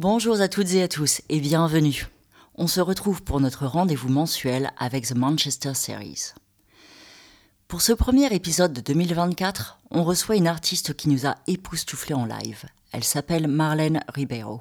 Bonjour 0.00 0.40
à 0.40 0.48
toutes 0.48 0.72
et 0.72 0.82
à 0.82 0.88
tous 0.88 1.22
et 1.28 1.38
bienvenue. 1.38 2.08
On 2.56 2.66
se 2.66 2.80
retrouve 2.80 3.22
pour 3.22 3.38
notre 3.38 3.68
rendez-vous 3.68 4.08
mensuel 4.08 4.72
avec 4.76 5.06
The 5.06 5.14
Manchester 5.14 5.72
Series. 5.74 6.32
Pour 7.68 7.80
ce 7.80 7.92
premier 7.92 8.26
épisode 8.34 8.72
de 8.72 8.80
2024, 8.80 9.78
on 9.92 10.02
reçoit 10.02 10.34
une 10.34 10.48
artiste 10.48 10.94
qui 10.94 11.08
nous 11.08 11.28
a 11.28 11.36
époustouflés 11.46 12.16
en 12.16 12.26
live. 12.26 12.64
Elle 12.90 13.04
s'appelle 13.04 13.46
Marlène 13.46 14.02
Ribeiro. 14.08 14.60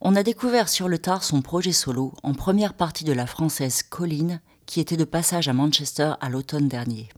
On 0.00 0.16
a 0.16 0.24
découvert 0.24 0.68
sur 0.68 0.88
le 0.88 0.98
tard 0.98 1.22
son 1.22 1.40
projet 1.40 1.70
solo 1.70 2.12
en 2.24 2.34
première 2.34 2.74
partie 2.74 3.04
de 3.04 3.12
la 3.12 3.28
française 3.28 3.84
Colline, 3.84 4.40
qui 4.66 4.80
était 4.80 4.96
de 4.96 5.04
passage 5.04 5.46
à 5.46 5.52
Manchester 5.52 6.14
à 6.20 6.28
l'automne 6.28 6.66
dernier. 6.66 7.08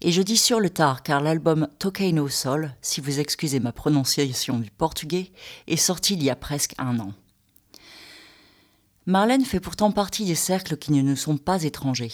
Et 0.00 0.12
je 0.12 0.22
dis 0.22 0.36
sur 0.36 0.60
le 0.60 0.70
tard 0.70 1.02
car 1.02 1.20
l'album 1.20 1.68
Toquei 1.78 2.12
no 2.12 2.28
Sol, 2.28 2.74
si 2.82 3.00
vous 3.00 3.20
excusez 3.20 3.60
ma 3.60 3.72
prononciation 3.72 4.58
du 4.58 4.70
portugais, 4.70 5.32
est 5.66 5.76
sorti 5.76 6.14
il 6.14 6.22
y 6.22 6.30
a 6.30 6.36
presque 6.36 6.74
un 6.78 6.98
an. 7.00 7.12
Marlène 9.06 9.44
fait 9.44 9.60
pourtant 9.60 9.92
partie 9.92 10.24
des 10.24 10.34
cercles 10.34 10.76
qui 10.76 10.92
ne 10.92 11.00
nous 11.00 11.16
sont 11.16 11.38
pas 11.38 11.62
étrangers. 11.62 12.12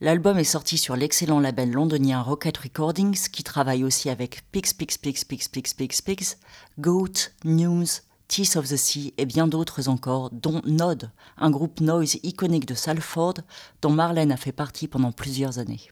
L'album 0.00 0.38
est 0.38 0.44
sorti 0.44 0.78
sur 0.78 0.94
l'excellent 0.94 1.40
label 1.40 1.72
londonien 1.72 2.22
Rocket 2.22 2.56
Recordings, 2.56 3.28
qui 3.32 3.42
travaille 3.42 3.82
aussi 3.82 4.10
avec 4.10 4.42
Pix 4.52 4.72
Pix 4.72 4.96
Pix 4.96 5.24
Pix 5.24 5.48
Pix 5.48 5.74
Pix 5.74 6.02
Pix, 6.02 6.38
Goat, 6.78 7.32
News, 7.44 7.86
Teeth 8.28 8.56
of 8.56 8.68
the 8.68 8.76
Sea 8.76 9.14
et 9.16 9.26
bien 9.26 9.48
d'autres 9.48 9.88
encore, 9.88 10.30
dont 10.30 10.60
Nod, 10.66 11.10
un 11.38 11.50
groupe 11.50 11.80
noise 11.80 12.18
iconique 12.22 12.66
de 12.66 12.74
Salford 12.74 13.34
dont 13.82 13.90
Marlène 13.90 14.30
a 14.30 14.36
fait 14.36 14.52
partie 14.52 14.86
pendant 14.86 15.10
plusieurs 15.12 15.58
années. 15.58 15.90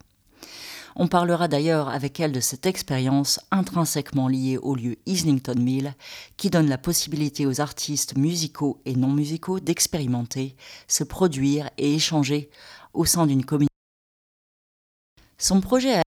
On 0.99 1.09
parlera 1.09 1.47
d'ailleurs 1.47 1.91
avec 1.91 2.21
elle 2.21 2.33
de 2.33 2.41
cette 2.41 2.65
expérience 2.65 3.39
intrinsèquement 3.51 4.29
liée 4.29 4.57
au 4.57 4.75
lieu 4.75 4.97
Islington 5.05 5.59
Mill, 5.59 5.95
qui 6.39 6.49
donne 6.49 6.71
la 6.71 6.79
possibilité 6.79 7.45
aux 7.45 7.61
artistes 7.61 8.17
musicaux 8.17 8.81
et 8.87 8.97
non 8.97 9.13
musicaux 9.13 9.61
d'expérimenter, 9.61 10.57
se 10.89 11.05
produire 11.05 11.69
et 11.77 11.95
échanger 11.95 12.49
au 12.95 13.05
sein 13.05 13.27
d'une 13.27 13.45
communauté. 13.45 13.69
Son 15.37 15.61
projet 15.61 15.99
a 15.99 16.03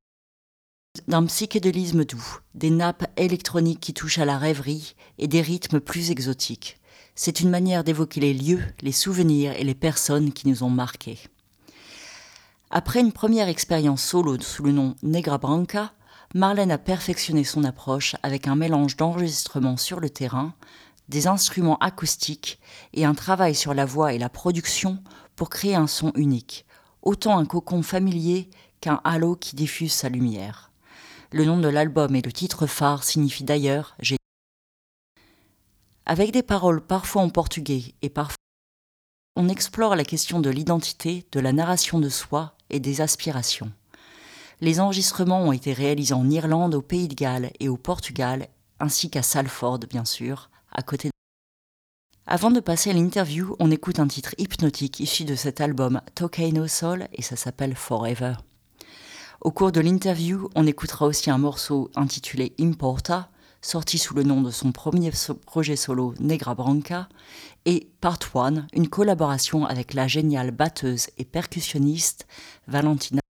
d'un 1.07 1.23
psychédélisme 1.27 2.03
doux, 2.03 2.39
des 2.55 2.71
nappes 2.71 3.05
électroniques 3.15 3.79
qui 3.79 3.93
touchent 3.93 4.17
à 4.17 4.25
la 4.25 4.39
rêverie 4.39 4.95
et 5.19 5.27
des 5.27 5.41
rythmes 5.41 5.79
plus 5.79 6.09
exotiques. 6.09 6.79
C'est 7.13 7.41
une 7.41 7.51
manière 7.51 7.83
d'évoquer 7.83 8.21
les 8.21 8.33
lieux, 8.33 8.63
les 8.81 8.91
souvenirs 8.91 9.53
et 9.55 9.63
les 9.63 9.75
personnes 9.75 10.33
qui 10.33 10.47
nous 10.47 10.63
ont 10.63 10.71
marqués. 10.71 11.19
Après 12.71 12.99
une 12.99 13.11
première 13.11 13.47
expérience 13.47 14.03
solo 14.03 14.39
sous 14.39 14.61
le 14.61 14.71
nom 14.71 14.95
Negra 15.01 15.39
Branca, 15.39 15.91
Marlène 16.35 16.69
a 16.69 16.77
perfectionné 16.77 17.43
son 17.43 17.63
approche 17.63 18.15
avec 18.21 18.47
un 18.47 18.55
mélange 18.55 18.95
d'enregistrements 18.95 19.77
sur 19.77 19.99
le 19.99 20.11
terrain, 20.11 20.53
des 21.07 21.25
instruments 21.25 21.79
acoustiques 21.79 22.59
et 22.93 23.05
un 23.05 23.15
travail 23.15 23.55
sur 23.55 23.73
la 23.73 23.85
voix 23.85 24.13
et 24.13 24.19
la 24.19 24.29
production 24.29 24.99
pour 25.35 25.49
créer 25.49 25.73
un 25.73 25.87
son 25.87 26.11
unique, 26.13 26.67
autant 27.01 27.39
un 27.39 27.45
cocon 27.45 27.81
familier 27.81 28.51
qu'un 28.81 29.01
halo 29.03 29.35
qui 29.35 29.55
diffuse 29.55 29.93
sa 29.93 30.09
lumière. 30.09 30.71
Le 31.31 31.45
nom 31.45 31.57
de 31.57 31.69
l'album 31.69 32.15
et 32.15 32.21
le 32.21 32.31
titre 32.31 32.67
phare 32.67 33.03
signifient 33.03 33.45
d'ailleurs 33.45 33.95
J'ai. 33.99 34.17
Avec 36.05 36.31
des 36.31 36.43
paroles 36.43 36.85
parfois 36.85 37.23
en 37.23 37.29
portugais 37.29 37.95
et 38.03 38.09
parfois 38.09 38.35
on 39.39 39.47
explore 39.47 39.95
la 39.95 40.03
question 40.03 40.41
de 40.41 40.49
l'identité, 40.49 41.25
de 41.31 41.39
la 41.39 41.53
narration 41.53 41.99
de 41.99 42.09
soi 42.09 42.57
et 42.69 42.81
des 42.81 42.99
aspirations. 42.99 43.71
Les 44.59 44.81
enregistrements 44.81 45.43
ont 45.43 45.53
été 45.53 45.71
réalisés 45.71 46.13
en 46.13 46.29
Irlande, 46.29 46.75
au 46.75 46.81
Pays 46.81 47.07
de 47.07 47.15
Galles 47.15 47.51
et 47.61 47.69
au 47.69 47.77
Portugal, 47.77 48.49
ainsi 48.81 49.09
qu'à 49.09 49.21
Salford, 49.21 49.79
bien 49.89 50.03
sûr, 50.03 50.49
à 50.73 50.81
côté 50.81 51.07
de... 51.07 51.13
Avant 52.27 52.51
de 52.51 52.59
passer 52.59 52.89
à 52.89 52.93
l'interview, 52.93 53.55
on 53.59 53.71
écoute 53.71 54.01
un 54.01 54.09
titre 54.09 54.35
hypnotique 54.37 54.99
issu 54.99 55.23
de 55.23 55.35
cet 55.35 55.61
album 55.61 56.01
Tokay 56.15 56.51
No 56.51 56.67
Soul 56.67 57.07
et 57.13 57.21
ça 57.21 57.37
s'appelle 57.37 57.75
Forever. 57.75 58.33
Au 59.39 59.51
cours 59.51 59.71
de 59.71 59.79
l'interview, 59.79 60.49
on 60.53 60.67
écoutera 60.67 61.05
aussi 61.05 61.31
un 61.31 61.37
morceau 61.37 61.91
intitulé 61.95 62.53
Importa, 62.59 63.29
sorti 63.61 63.97
sous 63.97 64.13
le 64.13 64.23
nom 64.23 64.41
de 64.41 64.51
son 64.51 64.71
premier 64.71 65.11
projet 65.45 65.75
solo 65.75 66.13
Negra 66.19 66.55
Branca, 66.55 67.09
et 67.65 67.89
Part 68.01 68.19
One, 68.33 68.67
une 68.73 68.89
collaboration 68.89 69.65
avec 69.65 69.93
la 69.93 70.07
géniale 70.07 70.51
batteuse 70.51 71.07
et 71.17 71.25
percussionniste 71.25 72.27
Valentina. 72.67 73.21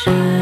shine. 0.00 0.39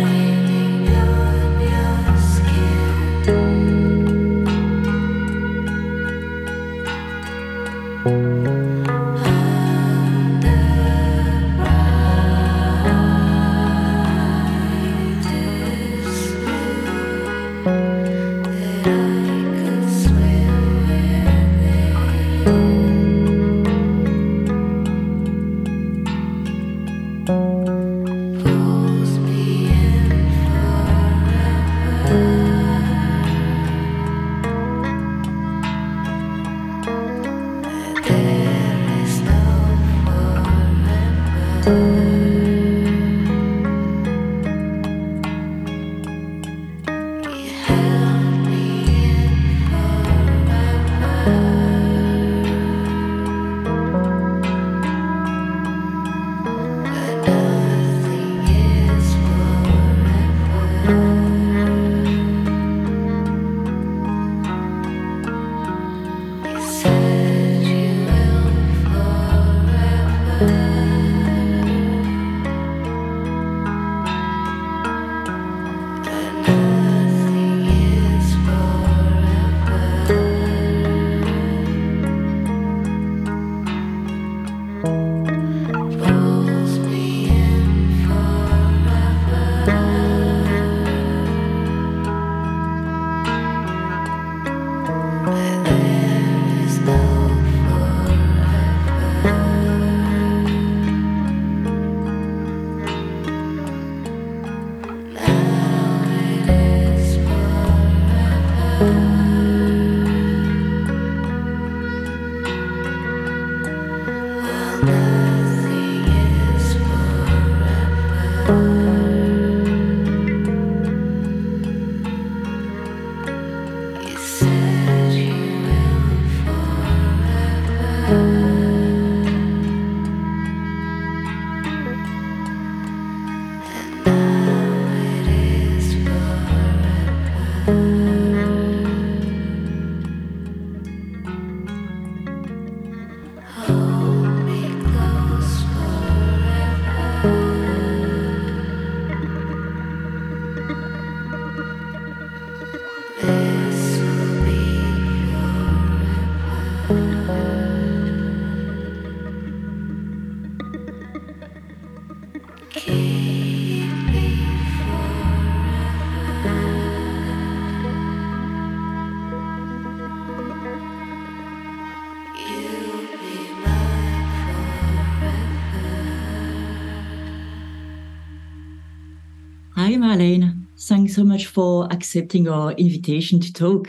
Marlene. 179.98 180.66
Thanks 180.80 181.14
so 181.14 181.24
much 181.24 181.46
for 181.46 181.86
accepting 181.92 182.48
our 182.48 182.72
invitation 182.72 183.40
to 183.40 183.52
talk. 183.52 183.88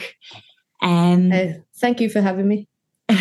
And 0.82 1.34
uh, 1.34 1.48
thank 1.78 2.00
you 2.00 2.10
for 2.10 2.22
having 2.22 2.48
me. 2.48 2.68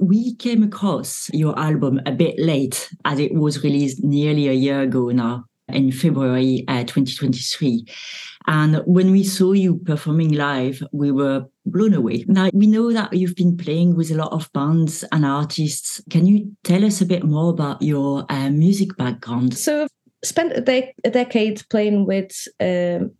we 0.00 0.34
came 0.34 0.62
across 0.62 1.30
your 1.32 1.58
album 1.58 2.00
a 2.06 2.12
bit 2.12 2.38
late, 2.38 2.90
as 3.04 3.18
it 3.18 3.34
was 3.34 3.62
released 3.62 4.02
nearly 4.02 4.48
a 4.48 4.52
year 4.52 4.82
ago 4.82 5.10
now, 5.10 5.44
in 5.68 5.92
February 5.92 6.64
uh, 6.68 6.84
2023. 6.84 7.86
And 8.46 8.82
when 8.86 9.12
we 9.12 9.22
saw 9.22 9.52
you 9.52 9.76
performing 9.78 10.32
live, 10.32 10.82
we 10.92 11.12
were 11.12 11.44
blown 11.64 11.94
away. 11.94 12.24
Now, 12.26 12.50
we 12.52 12.66
know 12.66 12.92
that 12.92 13.12
you've 13.12 13.36
been 13.36 13.56
playing 13.56 13.94
with 13.94 14.10
a 14.10 14.16
lot 14.16 14.32
of 14.32 14.52
bands 14.52 15.04
and 15.12 15.24
artists. 15.24 16.02
Can 16.10 16.26
you 16.26 16.56
tell 16.64 16.84
us 16.84 17.00
a 17.00 17.06
bit 17.06 17.22
more 17.22 17.50
about 17.50 17.82
your 17.82 18.26
uh, 18.28 18.50
music 18.50 18.96
background? 18.96 19.56
So, 19.56 19.86
spent 20.24 20.52
a, 20.52 20.60
de- 20.60 20.94
a 21.04 21.10
decade 21.10 21.62
playing 21.68 22.06
with 22.06 22.46
um, 22.60 23.12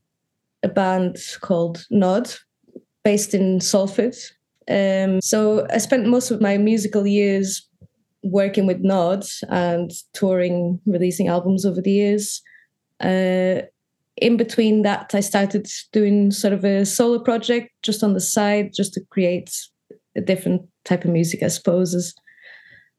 a 0.63 0.69
band 0.69 1.17
called 1.41 1.85
Gnod, 1.91 2.39
based 3.03 3.35
in 3.35 3.61
Salford. 3.61 4.15
Um, 4.71 5.21
so 5.21 5.67
I 5.71 5.79
spent 5.79 6.07
most 6.07 6.31
of 6.31 6.41
my 6.41 6.57
musical 6.57 7.07
years 7.07 7.69
working 8.23 8.67
with 8.67 8.83
Gnod 8.83 9.27
and 9.49 9.91
touring, 10.13 10.81
releasing 10.87 11.29
albums 11.29 11.67
over 11.67 11.81
the 11.81 11.91
years. 11.91 12.41
Uh, 13.01 13.63
in 14.17 14.37
between 14.37 14.83
that, 14.83 15.11
I 15.15 15.21
started 15.21 15.67
doing 15.93 16.31
sort 16.31 16.53
of 16.53 16.65
a 16.65 16.87
solo 16.87 17.19
project 17.19 17.71
just 17.83 18.05
on 18.05 18.15
the 18.15 18.21
side, 18.21 18.73
just 18.73 18.95
to 18.95 19.01
create 19.11 19.53
a 20.15 20.21
different 20.21 20.63
type 20.85 21.05
of 21.05 21.11
music, 21.11 21.43
I 21.43 21.49
suppose 21.49 22.15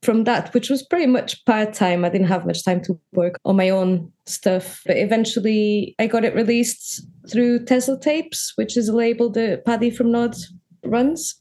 from 0.03 0.25
that, 0.25 0.53
which 0.53 0.69
was 0.69 0.83
pretty 0.83 1.07
much 1.07 1.43
part 1.45 1.73
time. 1.73 2.03
I 2.03 2.09
didn't 2.09 2.27
have 2.27 2.45
much 2.45 2.63
time 2.63 2.81
to 2.83 2.99
work 3.13 3.39
on 3.45 3.55
my 3.55 3.69
own 3.69 4.11
stuff. 4.25 4.81
But 4.85 4.97
eventually, 4.97 5.95
I 5.99 6.07
got 6.07 6.25
it 6.25 6.35
released 6.35 7.05
through 7.29 7.65
Tesla 7.65 7.99
Tapes, 7.99 8.53
which 8.55 8.77
is 8.77 8.89
a 8.89 8.95
label 8.95 9.29
that 9.31 9.65
Paddy 9.65 9.89
from 9.89 10.11
Gnod 10.11 10.37
runs. 10.83 11.35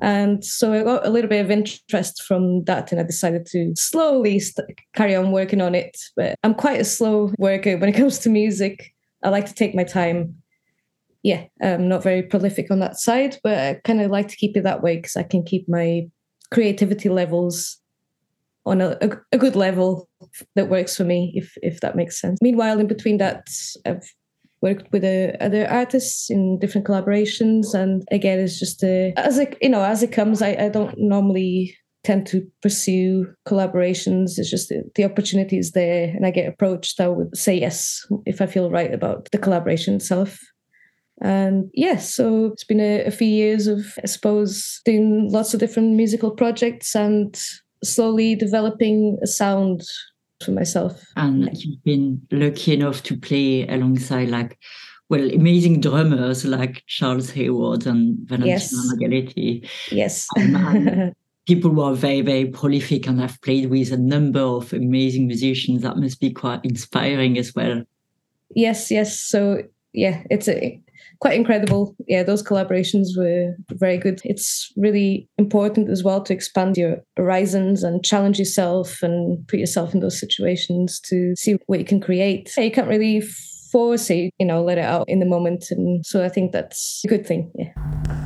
And 0.00 0.44
so 0.44 0.72
I 0.72 0.82
got 0.82 1.06
a 1.06 1.10
little 1.10 1.28
bit 1.28 1.44
of 1.44 1.50
interest 1.50 2.22
from 2.22 2.64
that, 2.64 2.92
and 2.92 3.00
I 3.00 3.04
decided 3.04 3.46
to 3.46 3.72
slowly 3.76 4.40
st- 4.40 4.78
carry 4.94 5.14
on 5.14 5.32
working 5.32 5.60
on 5.60 5.74
it. 5.74 5.96
But 6.16 6.34
I'm 6.42 6.54
quite 6.54 6.80
a 6.80 6.84
slow 6.84 7.32
worker 7.38 7.76
when 7.76 7.90
it 7.90 7.96
comes 7.96 8.18
to 8.20 8.30
music. 8.30 8.92
I 9.22 9.28
like 9.28 9.46
to 9.46 9.54
take 9.54 9.74
my 9.74 9.84
time. 9.84 10.36
Yeah, 11.22 11.44
I'm 11.62 11.88
not 11.88 12.02
very 12.02 12.22
prolific 12.22 12.70
on 12.70 12.80
that 12.80 12.98
side, 12.98 13.38
but 13.44 13.56
I 13.56 13.74
kind 13.84 14.00
of 14.00 14.10
like 14.10 14.26
to 14.28 14.36
keep 14.36 14.56
it 14.56 14.64
that 14.64 14.82
way 14.82 14.96
because 14.96 15.16
I 15.16 15.22
can 15.22 15.44
keep 15.44 15.68
my 15.68 16.08
creativity 16.50 17.08
levels 17.08 17.78
on 18.64 18.80
a, 18.80 18.96
a, 19.00 19.10
a, 19.32 19.38
good 19.38 19.56
level 19.56 20.08
that 20.54 20.68
works 20.68 20.96
for 20.96 21.04
me 21.04 21.32
if 21.34 21.52
if 21.62 21.80
that 21.80 21.96
makes 21.96 22.20
sense. 22.20 22.38
Meanwhile 22.40 22.78
in 22.78 22.86
between 22.86 23.18
that 23.18 23.48
i've 23.86 24.08
worked 24.62 24.90
with 24.92 25.04
uh, 25.04 25.36
other 25.44 25.68
artists 25.68 26.30
in 26.30 26.58
different 26.60 26.86
collaborations 26.86 27.74
and 27.74 28.04
again 28.10 28.38
it's 28.38 28.58
just 28.58 28.82
a, 28.84 29.12
as 29.16 29.36
it 29.38 29.58
you 29.60 29.68
know 29.68 29.82
as 29.82 30.02
it 30.02 30.12
comes 30.12 30.40
I, 30.40 30.56
I 30.58 30.68
don't 30.68 30.94
normally 30.96 31.76
tend 32.04 32.26
to 32.26 32.44
pursue 32.62 33.32
collaborations. 33.46 34.36
It's 34.36 34.50
just 34.50 34.70
the, 34.70 34.82
the 34.96 35.04
opportunity 35.04 35.58
is 35.58 35.72
there 35.72 36.08
and 36.08 36.24
i 36.24 36.30
get 36.30 36.48
approached 36.48 37.00
i 37.00 37.08
would 37.08 37.36
say 37.36 37.58
yes 37.58 38.06
if 38.26 38.40
i 38.40 38.46
feel 38.46 38.70
right 38.70 38.94
about 38.94 39.28
the 39.32 39.38
collaboration 39.38 39.94
itself. 39.94 40.38
And 41.20 41.70
yes, 41.74 42.12
so 42.12 42.46
it's 42.46 42.64
been 42.64 42.80
a, 42.80 43.04
a, 43.04 43.10
few 43.12 43.28
years 43.28 43.68
of, 43.68 43.96
I 44.02 44.06
suppose, 44.06 44.80
doing 44.84 45.30
lots 45.30 45.54
of 45.54 45.60
different 45.60 45.94
musical 45.94 46.32
projects 46.32 46.96
and 46.96 47.40
slowly 47.84 48.34
developing 48.34 49.18
a 49.22 49.26
sound 49.26 49.82
for 50.44 50.52
myself. 50.52 51.04
And 51.16 51.50
you've 51.56 51.82
been 51.84 52.20
lucky 52.30 52.74
enough 52.74 53.02
to 53.04 53.16
play 53.16 53.66
alongside 53.68 54.28
like 54.28 54.58
well, 55.08 55.30
amazing 55.30 55.80
drummers 55.80 56.46
like 56.46 56.84
Charles 56.86 57.28
Hayward 57.30 57.86
and 57.86 58.16
Valentina 58.26 58.48
yes. 58.48 58.94
Magaletti. 58.94 59.68
Yes. 59.90 60.26
Um, 60.38 61.12
people 61.46 61.70
who 61.70 61.82
are 61.82 61.92
very, 61.92 62.22
very 62.22 62.46
prolific 62.46 63.06
and 63.06 63.20
have 63.20 63.38
played 63.42 63.68
with 63.68 63.92
a 63.92 63.98
number 63.98 64.40
of 64.40 64.72
amazing 64.72 65.26
musicians. 65.26 65.82
That 65.82 65.98
must 65.98 66.18
be 66.18 66.30
quite 66.30 66.64
inspiring 66.64 67.36
as 67.36 67.54
well. 67.54 67.82
Yes, 68.54 68.90
yes. 68.90 69.20
So 69.20 69.62
yeah, 69.92 70.22
it's 70.30 70.48
a 70.48 70.80
quite 71.22 71.38
incredible. 71.38 71.94
Yeah, 72.08 72.24
those 72.24 72.42
collaborations 72.42 73.16
were 73.16 73.54
very 73.70 73.96
good. 73.96 74.20
It's 74.24 74.72
really 74.76 75.28
important 75.38 75.88
as 75.88 76.02
well 76.02 76.20
to 76.24 76.34
expand 76.34 76.76
your 76.76 76.96
horizons 77.16 77.84
and 77.84 78.04
challenge 78.04 78.40
yourself 78.40 79.00
and 79.02 79.46
put 79.46 79.60
yourself 79.60 79.94
in 79.94 80.00
those 80.00 80.18
situations 80.18 80.98
to 81.04 81.36
see 81.36 81.58
what 81.66 81.78
you 81.78 81.84
can 81.84 82.00
create. 82.00 82.50
You 82.58 82.72
can't 82.72 82.88
really 82.88 83.22
force 83.70 84.10
it, 84.10 84.32
you 84.40 84.46
know, 84.46 84.64
let 84.64 84.78
it 84.78 84.84
out 84.84 85.08
in 85.08 85.20
the 85.20 85.26
moment. 85.26 85.66
And 85.70 86.04
so 86.04 86.24
I 86.24 86.28
think 86.28 86.50
that's 86.50 87.02
a 87.04 87.08
good 87.08 87.24
thing. 87.24 87.52
Yeah. 87.54 88.21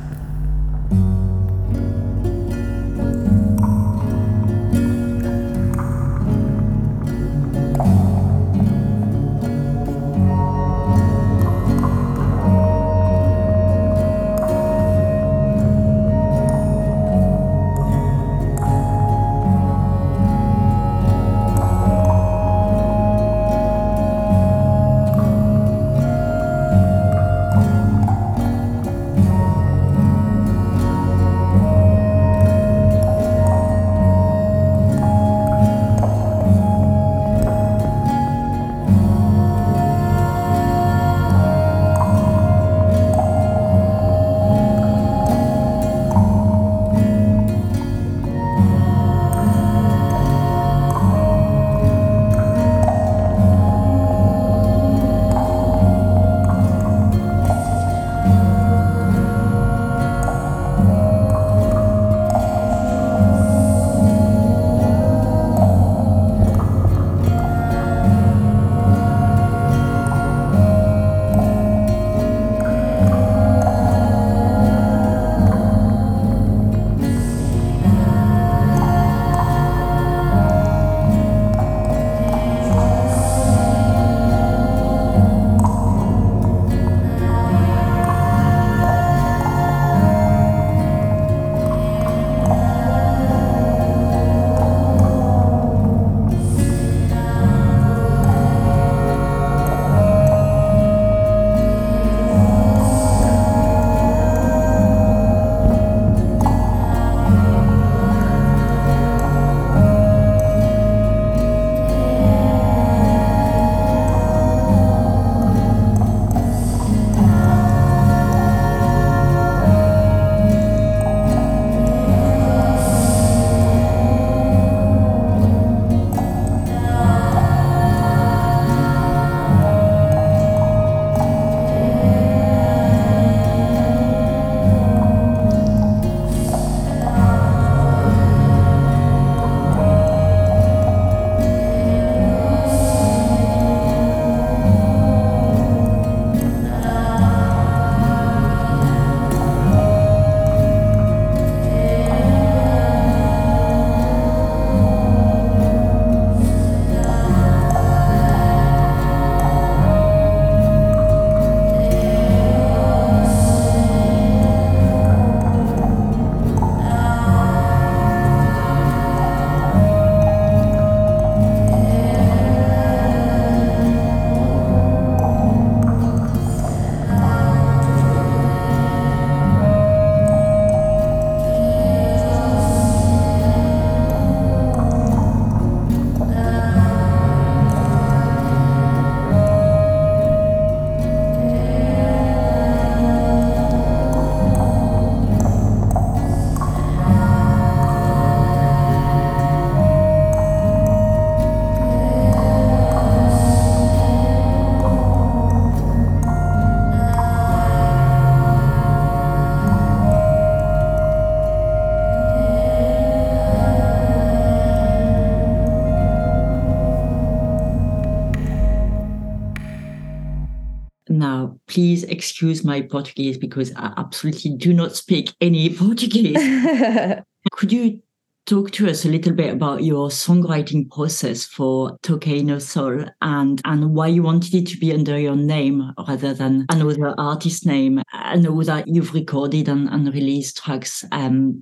Please 221.77 222.03
excuse 222.05 222.63
my 222.63 222.81
Portuguese 222.81 223.37
because 223.37 223.71
I 223.75 223.93
absolutely 223.97 224.55
do 224.55 224.73
not 224.73 224.95
speak 224.95 225.35
any 225.39 225.69
Portuguese. 225.75 226.35
Could 227.51 227.71
you 227.71 228.01
talk 228.47 228.71
to 228.71 228.89
us 228.89 229.05
a 229.05 229.09
little 229.09 229.33
bit 229.33 229.53
about 229.53 229.83
your 229.83 230.09
songwriting 230.09 230.89
process 230.89 231.45
for 231.45 231.95
Toquei 232.01 232.43
no 232.43 232.57
Sol 232.57 233.05
and, 233.21 233.61
and 233.63 233.93
why 233.93 234.07
you 234.07 234.23
wanted 234.23 234.55
it 234.55 234.65
to 234.69 234.77
be 234.77 234.91
under 234.91 235.19
your 235.19 235.35
name 235.35 235.93
rather 236.07 236.33
than 236.33 236.65
another 236.71 237.13
artist 237.19 237.67
name? 237.67 238.01
I 238.11 238.37
know 238.37 238.63
that 238.63 238.87
you've 238.87 239.13
recorded 239.13 239.69
and, 239.69 239.87
and 239.87 240.11
released 240.11 240.57
tracks 240.57 241.05
um, 241.11 241.61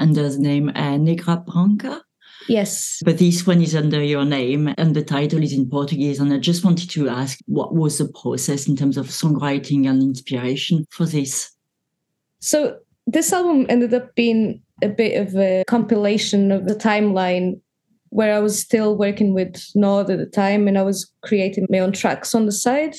under 0.00 0.30
the 0.30 0.38
name 0.38 0.70
uh, 0.74 0.96
Negra 0.96 1.44
Branca. 1.46 2.00
Yes. 2.48 3.02
But 3.04 3.18
this 3.18 3.46
one 3.46 3.60
is 3.60 3.74
under 3.74 4.02
your 4.02 4.24
name 4.24 4.72
and 4.78 4.94
the 4.94 5.02
title 5.02 5.42
is 5.42 5.52
in 5.52 5.68
Portuguese. 5.68 6.20
And 6.20 6.32
I 6.32 6.38
just 6.38 6.64
wanted 6.64 6.90
to 6.90 7.08
ask 7.08 7.38
what 7.46 7.74
was 7.74 7.98
the 7.98 8.08
process 8.08 8.68
in 8.68 8.76
terms 8.76 8.96
of 8.96 9.06
songwriting 9.06 9.88
and 9.88 10.02
inspiration 10.02 10.86
for 10.90 11.06
this? 11.06 11.50
So 12.40 12.78
this 13.06 13.32
album 13.32 13.66
ended 13.68 13.94
up 13.94 14.14
being 14.14 14.62
a 14.82 14.88
bit 14.88 15.20
of 15.20 15.34
a 15.36 15.64
compilation 15.66 16.52
of 16.52 16.66
the 16.66 16.74
timeline 16.74 17.60
where 18.10 18.34
I 18.34 18.38
was 18.38 18.58
still 18.58 18.96
working 18.96 19.34
with 19.34 19.54
Gnod 19.74 20.10
at 20.10 20.18
the 20.18 20.26
time 20.26 20.68
and 20.68 20.78
I 20.78 20.82
was 20.82 21.10
creating 21.22 21.66
my 21.70 21.80
own 21.80 21.92
tracks 21.92 22.34
on 22.34 22.46
the 22.46 22.52
side. 22.52 22.94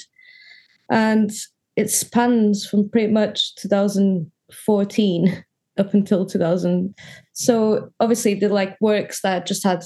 And 0.89 1.31
it 1.75 1.89
spans 1.89 2.65
from 2.67 2.89
pretty 2.89 3.11
much 3.11 3.55
2014 3.55 5.45
up 5.77 5.93
until 5.93 6.25
2000. 6.25 6.95
So 7.37 7.91
obviously 7.99 8.33
the 8.33 8.49
like 8.49 8.75
works 8.81 9.21
that 9.21 9.45
just 9.45 9.63
had, 9.63 9.83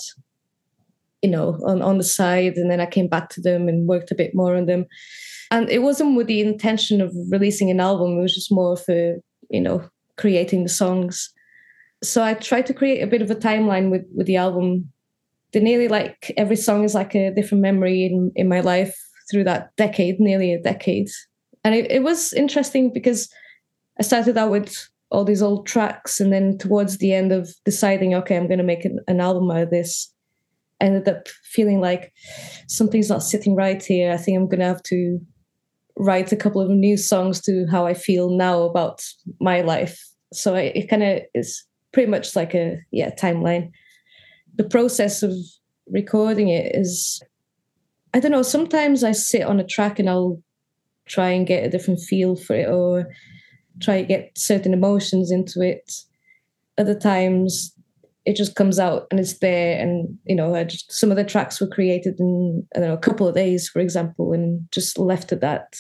you 1.22 1.30
know, 1.30 1.60
on, 1.66 1.82
on 1.82 1.98
the 1.98 2.04
side 2.04 2.56
and 2.56 2.72
then 2.72 2.80
I 2.80 2.86
came 2.86 3.10
back 3.10 3.28
to 3.32 3.42
them 3.42 3.68
and 3.68 3.90
worked 3.90 4.10
a 4.10 4.16
bit 4.16 4.34
more 4.34 4.56
on 4.56 4.68
them. 4.68 4.86
And 5.52 5.70
it 5.70 5.80
wasn't 5.80 6.16
with 6.16 6.28
the 6.28 6.40
intention 6.40 7.02
of 7.02 7.14
releasing 7.30 7.70
an 7.70 7.82
album. 7.82 8.18
It 8.18 8.22
was 8.22 8.34
just 8.34 8.54
more 8.54 8.78
for, 8.78 9.18
you 9.50 9.60
know, 9.60 9.84
creating 10.16 10.64
the 10.64 10.70
songs. 10.70 11.30
So 12.02 12.24
I 12.24 12.36
tried 12.36 12.68
to 12.68 12.74
create 12.74 13.02
a 13.02 13.08
bit 13.08 13.22
of 13.22 13.30
a 13.30 13.36
timeline 13.36 13.92
with, 13.92 14.06
with 14.16 14.28
the 14.28 14.38
album. 14.38 14.90
The 15.52 15.60
nearly 15.60 15.90
like 15.90 16.34
every 16.38 16.56
song 16.56 16.86
is 16.86 16.96
like 16.96 17.14
a 17.16 17.32
different 17.32 17.62
memory 17.62 18.06
in, 18.06 18.32
in 18.38 18.48
my 18.48 18.62
life 18.62 18.98
through 19.30 19.44
that 19.44 19.76
decade, 19.76 20.22
nearly 20.22 20.54
a 20.54 20.62
decade. 20.62 21.10
And 21.66 21.76
it, 21.76 21.92
it 21.92 22.02
was 22.02 22.32
interesting 22.32 22.94
because 22.94 23.30
I 24.00 24.04
started 24.04 24.38
out 24.38 24.52
with 24.52 24.74
all 25.12 25.26
these 25.26 25.42
old 25.42 25.68
tracks 25.68 26.20
and 26.20 26.32
then 26.32 26.58
towards 26.58 26.98
the 26.98 27.14
end 27.14 27.32
of 27.32 27.50
deciding 27.66 28.14
okay 28.14 28.38
i'm 28.38 28.48
going 28.48 28.58
to 28.58 28.64
make 28.64 28.86
an, 28.86 29.00
an, 29.08 29.20
album 29.20 29.50
out 29.52 29.64
of 29.64 29.70
this 29.70 30.14
I 30.80 30.86
ended 30.86 31.08
up 31.08 31.28
feeling 31.44 31.80
like 31.80 32.12
something's 32.68 33.10
not 33.10 33.22
sitting 33.22 33.56
right 33.56 33.84
here. 33.84 34.12
I 34.12 34.18
think 34.18 34.38
i'm 34.38 34.48
going 34.48 34.62
to 34.62 34.66
have 34.66 34.84
to 34.84 35.20
write 35.96 36.32
a 36.32 36.38
couple 36.38 36.60
of 36.60 36.70
new 36.70 36.98
songs 36.98 37.40
to 37.42 37.68
how 37.70 37.86
i 37.86 37.94
feel 37.94 38.30
now 38.30 38.64
about 38.64 39.04
my 39.40 39.62
life. 39.62 40.00
So 40.34 40.56
it, 40.56 40.76
it 40.76 40.90
kind 40.90 41.04
of 41.04 41.22
is 41.36 41.64
pretty 41.92 42.10
much 42.10 42.36
like 42.36 42.56
a 42.56 42.78
yeah 42.92 43.12
timeline. 43.14 43.72
The 44.56 44.64
process 44.64 45.22
of 45.22 45.34
recording 45.92 46.48
it 46.48 46.74
is 46.76 47.22
i 48.14 48.20
don't 48.20 48.32
know 48.32 48.42
sometimes 48.42 49.04
i 49.04 49.12
sit 49.12 49.44
on 49.44 49.60
a 49.60 49.66
track 49.66 50.00
and 50.00 50.10
i'll 50.10 50.42
try 51.08 51.30
and 51.30 51.48
get 51.48 51.66
a 51.66 51.70
different 51.70 52.00
feel 52.00 52.36
for 52.36 52.56
it 52.56 52.70
or 52.70 53.08
try 53.80 54.02
to 54.02 54.08
get 54.08 54.32
certain 54.38 54.74
emotions 54.74 55.32
into 55.32 55.62
it. 55.62 55.92
Other 56.78 56.98
times 56.98 57.74
it 58.26 58.36
just 58.36 58.56
comes 58.56 58.80
out 58.80 59.08
and 59.10 59.20
it's 59.20 59.40
there. 59.40 59.80
And, 59.80 60.18
you 60.26 60.36
know, 60.36 60.64
just, 60.64 60.92
some 60.92 61.12
of 61.12 61.18
the 61.18 61.24
tracks 61.24 61.60
were 61.60 61.68
created 61.68 62.20
in, 62.20 62.66
I 62.76 62.80
don't 62.80 62.90
know, 62.90 62.94
a 62.94 63.00
couple 63.00 63.28
of 63.28 63.36
days, 63.36 63.70
for 63.70 63.80
example, 63.80 64.34
and 64.34 64.68
just 64.72 64.98
left 64.98 65.32
at 65.32 65.42
that. 65.42 65.76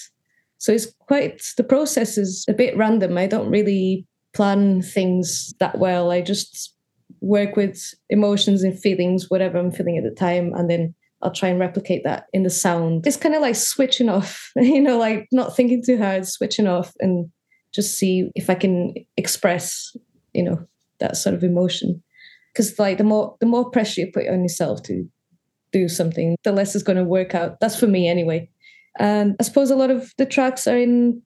So 0.58 0.72
it's 0.72 0.88
quite, 1.08 1.44
the 1.58 1.64
process 1.64 2.18
is 2.18 2.46
a 2.48 2.54
bit 2.54 2.78
random. 2.78 3.18
I 3.18 3.28
don't 3.28 3.50
really 3.50 4.06
plan 4.34 4.82
things 4.82 5.54
that 5.60 5.78
well. 5.78 6.12
I 6.12 6.22
just 6.22 6.76
work 7.20 7.56
with 7.56 7.94
emotions 8.10 8.64
and 8.64 8.80
feelings, 8.80 9.30
whatever 9.30 9.58
I'm 9.58 9.72
feeling 9.72 9.98
at 9.98 10.04
the 10.04 10.16
time. 10.16 10.54
And 10.56 10.70
then 10.70 10.96
I'll 11.22 11.32
try 11.32 11.50
and 11.50 11.60
replicate 11.60 12.04
that 12.04 12.26
in 12.34 12.44
the 12.44 12.50
sound. 12.50 13.06
It's 13.06 13.18
kind 13.18 13.36
of 13.36 13.42
like 13.42 13.56
switching 13.56 14.10
off, 14.10 14.52
you 14.56 14.82
know, 14.82 14.98
like 14.98 15.28
not 15.32 15.56
thinking 15.56 15.84
too 15.84 15.98
hard, 15.98 16.28
switching 16.28 16.68
off 16.68 16.94
and 17.00 17.30
just 17.74 17.98
see 17.98 18.32
if 18.36 18.50
I 18.50 18.56
can 18.56 18.94
express, 19.18 19.96
you 20.34 20.44
know, 20.44 20.66
that 21.00 21.18
sort 21.18 21.36
of 21.36 21.44
emotion. 21.44 22.02
Because 22.54 22.78
like 22.78 22.98
the 22.98 23.04
more 23.04 23.38
the 23.40 23.46
more 23.46 23.70
pressure 23.70 24.02
you 24.02 24.12
put 24.14 24.28
on 24.28 24.42
yourself 24.42 24.84
to 24.84 25.08
do 25.72 25.88
something, 25.88 26.36
the 26.44 26.52
less 26.52 26.76
it's 26.76 26.84
going 26.84 26.98
to 26.98 27.04
work 27.04 27.34
out. 27.34 27.60
That's 27.60 27.80
for 27.80 27.88
me 27.88 28.08
anyway. 28.08 28.50
And 29.00 29.36
I 29.40 29.44
suppose 29.44 29.72
a 29.72 29.76
lot 29.76 29.90
of 29.90 30.12
the 30.18 30.26
tracks 30.26 30.68
are 30.68 30.78
in 30.78 31.22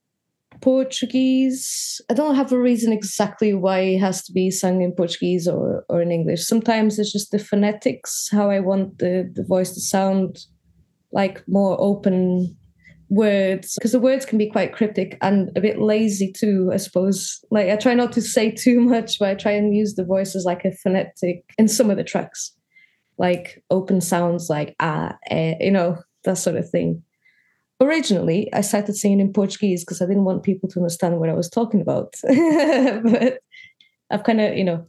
Portuguese. 0.61 1.99
I 2.09 2.13
don't 2.13 2.35
have 2.35 2.51
a 2.51 2.59
reason 2.59 2.93
exactly 2.93 3.53
why 3.53 3.79
it 3.79 3.99
has 3.99 4.23
to 4.25 4.31
be 4.31 4.51
sung 4.51 4.81
in 4.81 4.91
Portuguese 4.91 5.47
or, 5.47 5.83
or 5.89 6.01
in 6.01 6.11
English. 6.11 6.45
Sometimes 6.45 6.99
it's 6.99 7.11
just 7.11 7.31
the 7.31 7.39
phonetics, 7.39 8.29
how 8.31 8.49
I 8.49 8.59
want 8.59 8.99
the, 8.99 9.29
the 9.33 9.43
voice 9.43 9.71
to 9.71 9.81
sound 9.81 10.45
like 11.11 11.43
more 11.47 11.75
open 11.79 12.55
words 13.09 13.75
because 13.75 13.91
the 13.91 13.99
words 13.99 14.25
can 14.25 14.37
be 14.37 14.49
quite 14.49 14.73
cryptic 14.73 15.17
and 15.21 15.55
a 15.55 15.61
bit 15.61 15.79
lazy 15.79 16.31
too 16.31 16.71
i 16.73 16.77
suppose. 16.77 17.43
Like 17.51 17.69
i 17.69 17.75
try 17.75 17.93
not 17.93 18.11
to 18.13 18.21
say 18.21 18.51
too 18.65 18.79
much 18.79 19.19
but 19.19 19.29
i 19.29 19.35
try 19.35 19.51
and 19.51 19.75
use 19.75 19.95
the 19.95 20.05
voice 20.05 20.35
as 20.35 20.45
like 20.45 20.65
a 20.65 20.71
phonetic 20.71 21.43
in 21.57 21.67
some 21.67 21.89
of 21.89 21.97
the 21.97 22.03
tracks. 22.03 22.51
Like 23.17 23.63
open 23.69 24.01
sounds 24.01 24.49
like 24.49 24.75
ah 24.79 25.15
eh, 25.29 25.55
you 25.59 25.71
know 25.71 25.97
that 26.23 26.37
sort 26.37 26.55
of 26.55 26.69
thing. 26.69 27.03
Originally 27.81 28.49
i 28.53 28.61
started 28.61 28.95
singing 28.95 29.19
in 29.19 29.33
portuguese 29.33 29.83
because 29.83 30.01
i 30.01 30.05
didn't 30.05 30.23
want 30.23 30.43
people 30.43 30.69
to 30.69 30.79
understand 30.79 31.19
what 31.19 31.29
i 31.29 31.33
was 31.33 31.49
talking 31.49 31.81
about. 31.81 32.15
But 32.23 33.39
i've 34.11 34.23
kind 34.23 34.41
of 34.41 34.57
you 34.57 34.63
know 34.63 34.85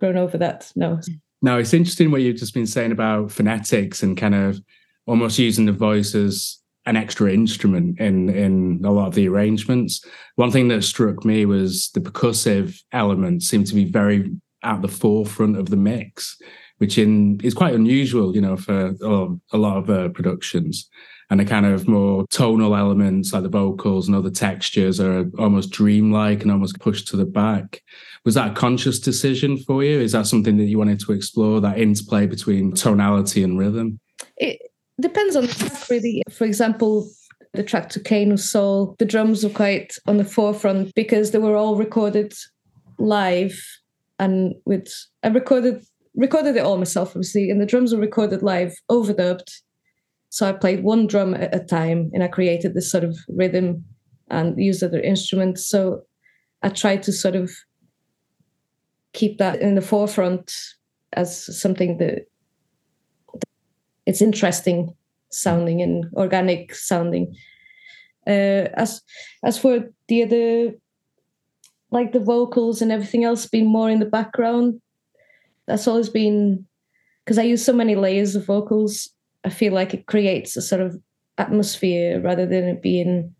grown 0.00 0.16
over 0.16 0.36
that 0.36 0.70
no 0.74 1.00
no 1.42 1.58
it's 1.58 1.72
interesting 1.72 2.10
what 2.10 2.22
you've 2.22 2.36
just 2.36 2.54
been 2.54 2.66
saying 2.66 2.92
about 2.92 3.30
phonetics 3.30 4.02
and 4.02 4.16
kind 4.16 4.34
of 4.34 4.60
almost 5.06 5.38
using 5.38 5.66
the 5.66 5.72
voice 5.72 6.14
as 6.14 6.61
an 6.86 6.96
extra 6.96 7.32
instrument 7.32 8.00
in 8.00 8.28
in 8.28 8.80
a 8.84 8.90
lot 8.90 9.08
of 9.08 9.14
the 9.14 9.28
arrangements. 9.28 10.04
One 10.36 10.50
thing 10.50 10.68
that 10.68 10.82
struck 10.82 11.24
me 11.24 11.46
was 11.46 11.90
the 11.94 12.00
percussive 12.00 12.80
element 12.92 13.42
seemed 13.42 13.66
to 13.68 13.74
be 13.74 13.84
very 13.84 14.30
at 14.64 14.82
the 14.82 14.88
forefront 14.88 15.56
of 15.56 15.70
the 15.70 15.76
mix, 15.76 16.36
which 16.78 16.98
in 16.98 17.40
is 17.42 17.54
quite 17.54 17.74
unusual, 17.74 18.34
you 18.34 18.40
know, 18.40 18.56
for 18.56 18.94
a 19.52 19.58
lot 19.58 19.76
of 19.78 19.90
uh, 19.90 20.08
productions. 20.10 20.88
And 21.30 21.40
the 21.40 21.46
kind 21.46 21.64
of 21.64 21.88
more 21.88 22.26
tonal 22.30 22.76
elements 22.76 23.32
like 23.32 23.42
the 23.42 23.48
vocals 23.48 24.06
and 24.06 24.14
other 24.14 24.30
textures 24.30 25.00
are 25.00 25.24
almost 25.38 25.70
dreamlike 25.70 26.42
and 26.42 26.50
almost 26.50 26.78
pushed 26.78 27.08
to 27.08 27.16
the 27.16 27.24
back. 27.24 27.80
Was 28.26 28.34
that 28.34 28.50
a 28.50 28.54
conscious 28.54 29.00
decision 29.00 29.56
for 29.56 29.82
you? 29.82 29.98
Is 29.98 30.12
that 30.12 30.26
something 30.26 30.58
that 30.58 30.64
you 30.64 30.76
wanted 30.76 31.00
to 31.00 31.12
explore, 31.12 31.62
that 31.62 31.78
interplay 31.78 32.26
between 32.26 32.72
tonality 32.72 33.42
and 33.42 33.58
rhythm? 33.58 33.98
It, 34.36 34.60
depends 35.02 35.36
on 35.36 35.46
the 35.46 35.52
track, 35.52 35.88
really. 35.90 36.22
For 36.30 36.44
example, 36.44 37.08
the 37.52 37.62
track 37.62 37.90
Toquei 37.90 38.26
no 38.26 38.36
Sol, 38.36 38.96
the 38.98 39.04
drums 39.04 39.44
were 39.44 39.50
quite 39.50 39.94
on 40.06 40.16
the 40.16 40.24
forefront 40.24 40.94
because 40.94 41.30
they 41.30 41.38
were 41.38 41.56
all 41.56 41.76
recorded 41.76 42.32
live 42.98 43.60
and 44.18 44.54
with 44.64 44.88
I 45.22 45.28
recorded 45.28 45.84
recorded 46.14 46.56
it 46.56 46.60
all 46.60 46.76
myself 46.76 47.10
obviously 47.10 47.50
and 47.50 47.60
the 47.60 47.66
drums 47.66 47.92
were 47.92 48.00
recorded 48.00 48.42
live 48.42 48.74
overdubbed 48.90 49.50
so 50.28 50.48
I 50.48 50.52
played 50.52 50.84
one 50.84 51.06
drum 51.06 51.34
at 51.34 51.54
a 51.54 51.64
time 51.64 52.10
and 52.12 52.22
I 52.22 52.28
created 52.28 52.74
this 52.74 52.90
sort 52.90 53.04
of 53.04 53.18
rhythm 53.28 53.84
and 54.30 54.58
used 54.62 54.82
other 54.82 55.00
instruments 55.00 55.66
so 55.66 56.02
I 56.62 56.68
tried 56.68 57.02
to 57.04 57.12
sort 57.12 57.34
of 57.34 57.50
keep 59.14 59.38
that 59.38 59.60
in 59.60 59.74
the 59.74 59.80
forefront 59.80 60.54
as 61.14 61.60
something 61.60 61.98
that 61.98 62.26
it's 64.06 64.22
interesting 64.22 64.94
sounding 65.30 65.80
and 65.82 66.06
organic 66.14 66.74
sounding. 66.74 67.34
Uh, 68.26 68.68
as 68.74 69.02
as 69.42 69.58
for 69.58 69.90
the 70.08 70.22
other, 70.22 70.74
like 71.90 72.12
the 72.12 72.20
vocals 72.20 72.80
and 72.82 72.92
everything 72.92 73.24
else, 73.24 73.46
being 73.46 73.66
more 73.66 73.90
in 73.90 73.98
the 73.98 74.06
background, 74.06 74.80
that's 75.66 75.88
always 75.88 76.08
been 76.08 76.66
because 77.24 77.38
I 77.38 77.42
use 77.42 77.64
so 77.64 77.72
many 77.72 77.94
layers 77.94 78.36
of 78.36 78.46
vocals. 78.46 79.10
I 79.44 79.50
feel 79.50 79.72
like 79.72 79.94
it 79.94 80.06
creates 80.06 80.56
a 80.56 80.62
sort 80.62 80.80
of 80.82 81.00
atmosphere 81.38 82.20
rather 82.20 82.46
than 82.46 82.64
it 82.64 82.82
being, 82.82 83.34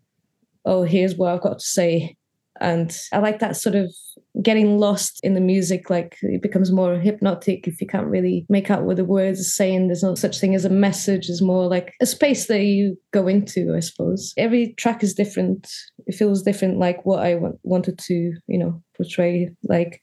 oh, 0.65 0.83
here's 0.83 1.15
what 1.15 1.33
I've 1.33 1.41
got 1.41 1.59
to 1.59 1.65
say. 1.65 2.17
And 2.61 2.95
I 3.11 3.17
like 3.17 3.39
that 3.39 3.57
sort 3.57 3.75
of 3.75 3.93
getting 4.41 4.79
lost 4.79 5.19
in 5.23 5.33
the 5.33 5.41
music 5.41 5.89
like 5.89 6.17
it 6.21 6.41
becomes 6.41 6.71
more 6.71 6.95
hypnotic 6.95 7.67
if 7.67 7.79
you 7.79 7.87
can't 7.87 8.07
really 8.07 8.45
make 8.49 8.71
out 8.71 8.83
what 8.83 8.97
the 8.97 9.05
words 9.05 9.39
are 9.39 9.43
saying. 9.43 9.87
There's 9.87 10.03
no 10.03 10.15
such 10.15 10.39
thing 10.39 10.55
as 10.55 10.65
a 10.65 10.69
message 10.69 11.29
it's 11.29 11.41
more 11.41 11.67
like 11.67 11.93
a 12.01 12.05
space 12.05 12.47
that 12.47 12.63
you 12.63 12.97
go 13.11 13.27
into 13.27 13.73
i 13.75 13.79
suppose. 13.79 14.33
Every 14.37 14.73
track 14.73 15.03
is 15.03 15.13
different. 15.13 15.71
It 16.05 16.15
feels 16.15 16.43
different 16.43 16.79
like 16.79 17.05
what 17.05 17.23
i 17.25 17.37
wanted 17.63 17.97
to 17.97 18.33
you 18.47 18.57
know 18.57 18.81
portray 18.95 19.49
like 19.63 20.01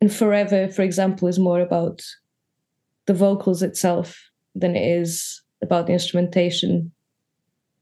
and 0.00 0.12
forever 0.12 0.68
for 0.68 0.82
example 0.82 1.26
is 1.28 1.38
more 1.38 1.60
about 1.60 2.02
the 3.06 3.14
vocals 3.14 3.62
itself 3.62 4.20
than 4.54 4.76
it 4.76 4.86
is 4.86 5.42
about 5.62 5.86
the 5.86 5.92
instrumentation. 5.92 6.92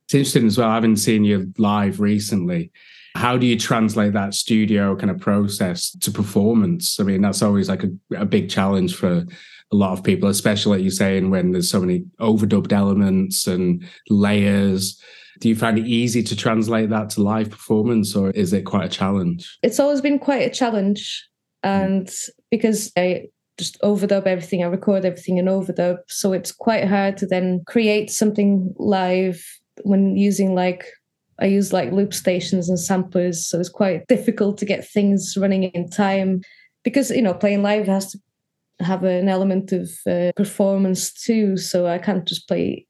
It's 0.04 0.14
interesting 0.14 0.46
as 0.46 0.58
well 0.58 0.68
i 0.68 0.74
haven't 0.74 0.96
seen 0.96 1.24
you 1.24 1.52
live 1.58 2.00
recently 2.00 2.70
how 3.16 3.36
do 3.36 3.46
you 3.46 3.58
translate 3.58 4.12
that 4.12 4.34
studio 4.34 4.94
kind 4.94 5.10
of 5.10 5.18
process 5.18 5.90
to 6.00 6.10
performance? 6.10 7.00
I 7.00 7.04
mean, 7.04 7.22
that's 7.22 7.42
always 7.42 7.68
like 7.68 7.82
a, 7.82 7.90
a 8.16 8.26
big 8.26 8.50
challenge 8.50 8.94
for 8.94 9.24
a 9.72 9.76
lot 9.76 9.92
of 9.92 10.04
people, 10.04 10.28
especially 10.28 10.76
like 10.76 10.84
you're 10.84 10.90
saying 10.90 11.30
when 11.30 11.52
there's 11.52 11.70
so 11.70 11.80
many 11.80 12.04
overdubbed 12.20 12.72
elements 12.72 13.46
and 13.46 13.84
layers. 14.08 15.00
Do 15.40 15.48
you 15.48 15.56
find 15.56 15.78
it 15.78 15.86
easy 15.86 16.22
to 16.22 16.36
translate 16.36 16.90
that 16.90 17.10
to 17.10 17.22
live 17.22 17.50
performance 17.50 18.14
or 18.14 18.30
is 18.30 18.52
it 18.52 18.62
quite 18.62 18.86
a 18.86 18.88
challenge? 18.88 19.58
It's 19.62 19.80
always 19.80 20.00
been 20.00 20.18
quite 20.18 20.42
a 20.42 20.50
challenge. 20.50 21.26
Mm. 21.64 21.84
And 21.84 22.10
because 22.50 22.92
I 22.96 23.24
just 23.58 23.80
overdub 23.80 24.26
everything, 24.26 24.62
I 24.62 24.66
record 24.66 25.04
everything 25.04 25.38
in 25.38 25.46
overdub. 25.46 25.98
So 26.08 26.32
it's 26.32 26.52
quite 26.52 26.86
hard 26.86 27.16
to 27.18 27.26
then 27.26 27.62
create 27.66 28.10
something 28.10 28.74
live 28.78 29.42
when 29.82 30.16
using 30.16 30.54
like 30.54 30.86
I 31.38 31.46
use 31.46 31.72
like 31.72 31.92
loop 31.92 32.14
stations 32.14 32.68
and 32.68 32.78
samplers, 32.78 33.46
so 33.46 33.60
it's 33.60 33.68
quite 33.68 34.06
difficult 34.06 34.58
to 34.58 34.64
get 34.64 34.88
things 34.88 35.36
running 35.36 35.64
in 35.64 35.88
time 35.88 36.42
because 36.82 37.10
you 37.10 37.22
know 37.22 37.34
playing 37.34 37.62
live 37.62 37.86
has 37.86 38.12
to 38.12 38.18
have 38.80 39.04
an 39.04 39.28
element 39.28 39.72
of 39.72 39.90
uh, 40.06 40.32
performance 40.36 41.12
too. 41.12 41.56
So 41.56 41.86
I 41.86 41.98
can't 41.98 42.26
just 42.26 42.46
play 42.48 42.86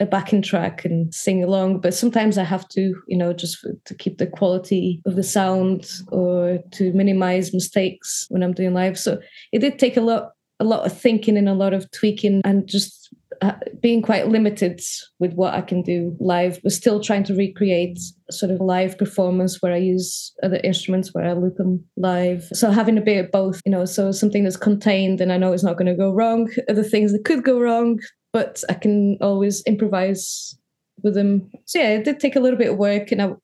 a 0.00 0.06
backing 0.06 0.42
track 0.42 0.84
and 0.84 1.12
sing 1.12 1.42
along, 1.42 1.80
but 1.80 1.92
sometimes 1.92 2.38
I 2.38 2.44
have 2.44 2.68
to, 2.68 2.94
you 3.08 3.16
know, 3.16 3.32
just 3.32 3.66
to 3.84 3.94
keep 3.94 4.18
the 4.18 4.26
quality 4.26 5.02
of 5.06 5.16
the 5.16 5.24
sound 5.24 5.90
or 6.08 6.58
to 6.72 6.92
minimize 6.92 7.52
mistakes 7.52 8.26
when 8.28 8.42
I'm 8.42 8.52
doing 8.52 8.74
live. 8.74 8.98
So 8.98 9.18
it 9.52 9.58
did 9.58 9.78
take 9.78 9.96
a 9.96 10.00
lot, 10.00 10.32
a 10.60 10.64
lot 10.64 10.86
of 10.86 10.96
thinking 10.96 11.36
and 11.36 11.48
a 11.48 11.54
lot 11.54 11.74
of 11.74 11.90
tweaking 11.90 12.42
and 12.44 12.68
just 12.68 13.12
Uh, 13.40 13.52
being 13.80 14.02
quite 14.02 14.26
limited 14.26 14.80
with 15.20 15.32
what 15.34 15.54
I 15.54 15.60
can 15.60 15.82
do 15.82 16.16
live, 16.18 16.58
but 16.62 16.72
still 16.72 16.98
trying 16.98 17.22
to 17.24 17.34
recreate 17.34 18.00
sort 18.32 18.50
of 18.50 18.60
live 18.60 18.98
performance 18.98 19.62
where 19.62 19.72
I 19.72 19.76
use 19.76 20.34
other 20.42 20.60
instruments 20.64 21.14
where 21.14 21.24
I 21.24 21.34
loop 21.34 21.56
them 21.56 21.84
live. 21.96 22.42
So 22.52 22.72
having 22.72 22.98
a 22.98 23.00
bit 23.00 23.24
of 23.24 23.30
both, 23.30 23.60
you 23.64 23.70
know, 23.70 23.84
so 23.84 24.10
something 24.10 24.42
that's 24.42 24.56
contained 24.56 25.20
and 25.20 25.32
I 25.32 25.36
know 25.36 25.52
it's 25.52 25.62
not 25.62 25.76
going 25.76 25.86
to 25.86 25.94
go 25.94 26.12
wrong, 26.12 26.50
other 26.68 26.82
things 26.82 27.12
that 27.12 27.24
could 27.24 27.44
go 27.44 27.60
wrong, 27.60 28.00
but 28.32 28.64
I 28.68 28.74
can 28.74 29.18
always 29.20 29.62
improvise 29.62 30.58
with 31.04 31.14
them. 31.14 31.48
So 31.66 31.78
yeah, 31.78 31.90
it 31.90 32.04
did 32.04 32.18
take 32.18 32.34
a 32.34 32.40
little 32.40 32.58
bit 32.58 32.70
of 32.70 32.76
work, 32.76 33.12
and 33.12 33.22
I, 33.22 33.34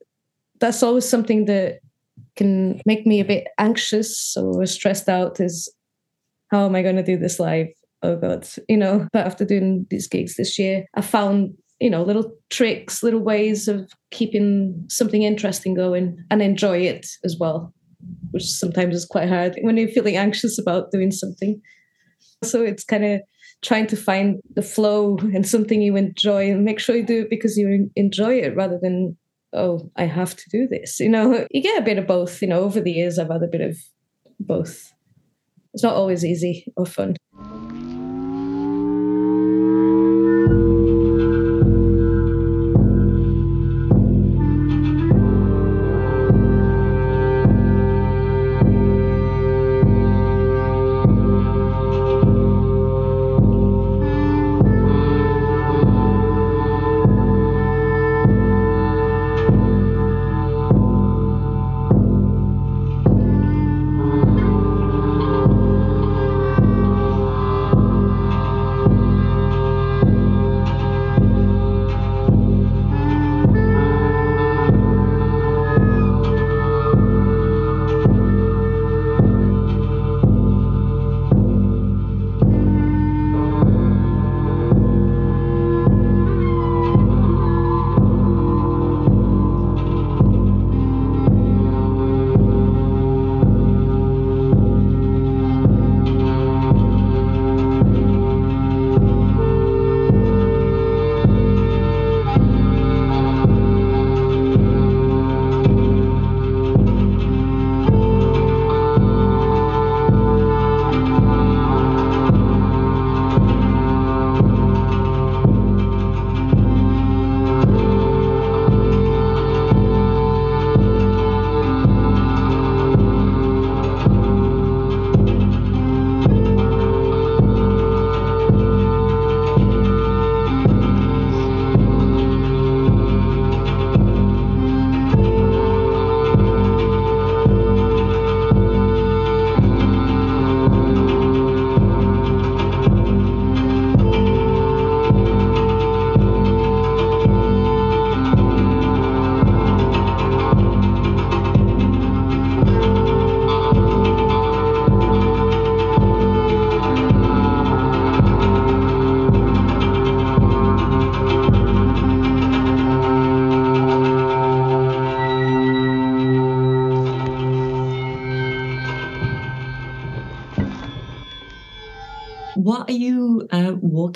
that's 0.60 0.82
always 0.82 1.08
something 1.08 1.44
that 1.44 1.78
can 2.34 2.80
make 2.84 3.06
me 3.06 3.20
a 3.20 3.24
bit 3.24 3.46
anxious 3.58 4.36
or 4.36 4.66
stressed 4.66 5.08
out. 5.08 5.40
Is 5.40 5.72
how 6.50 6.66
am 6.66 6.74
I 6.74 6.82
going 6.82 6.96
to 6.96 7.02
do 7.02 7.16
this 7.16 7.38
live? 7.38 7.68
Oh 8.04 8.16
God, 8.16 8.46
you 8.68 8.76
know. 8.76 9.08
But 9.14 9.26
after 9.26 9.46
doing 9.46 9.86
these 9.88 10.06
gigs 10.06 10.36
this 10.36 10.58
year, 10.58 10.84
I 10.94 11.00
found 11.00 11.54
you 11.80 11.88
know 11.88 12.02
little 12.02 12.30
tricks, 12.50 13.02
little 13.02 13.20
ways 13.20 13.66
of 13.66 13.90
keeping 14.10 14.84
something 14.90 15.22
interesting 15.22 15.74
going 15.74 16.22
and 16.30 16.42
enjoy 16.42 16.80
it 16.80 17.06
as 17.24 17.38
well, 17.40 17.72
which 18.30 18.44
sometimes 18.44 18.94
is 18.94 19.06
quite 19.06 19.30
hard 19.30 19.58
when 19.62 19.78
you're 19.78 19.88
feeling 19.88 20.18
anxious 20.18 20.58
about 20.58 20.90
doing 20.90 21.10
something. 21.10 21.62
So 22.42 22.62
it's 22.62 22.84
kind 22.84 23.06
of 23.06 23.20
trying 23.62 23.86
to 23.86 23.96
find 23.96 24.38
the 24.54 24.60
flow 24.60 25.16
and 25.32 25.48
something 25.48 25.80
you 25.80 25.96
enjoy 25.96 26.50
and 26.50 26.62
make 26.62 26.78
sure 26.78 26.96
you 26.96 27.06
do 27.06 27.22
it 27.22 27.30
because 27.30 27.56
you 27.56 27.90
enjoy 27.96 28.34
it 28.34 28.54
rather 28.54 28.78
than 28.80 29.16
oh 29.54 29.90
i 29.96 30.04
have 30.04 30.36
to 30.36 30.44
do 30.50 30.66
this 30.66 31.00
you 31.00 31.08
know 31.08 31.46
you 31.50 31.62
get 31.62 31.80
a 31.80 31.84
bit 31.84 31.96
of 31.96 32.06
both 32.06 32.42
you 32.42 32.48
know 32.48 32.60
over 32.60 32.80
the 32.80 32.92
years 32.92 33.18
i've 33.18 33.30
had 33.30 33.42
a 33.42 33.46
bit 33.48 33.62
of 33.62 33.78
both 34.38 34.92
it's 35.72 35.82
not 35.82 35.94
always 35.94 36.24
easy 36.24 36.66
or 36.76 36.84
fun 36.84 37.16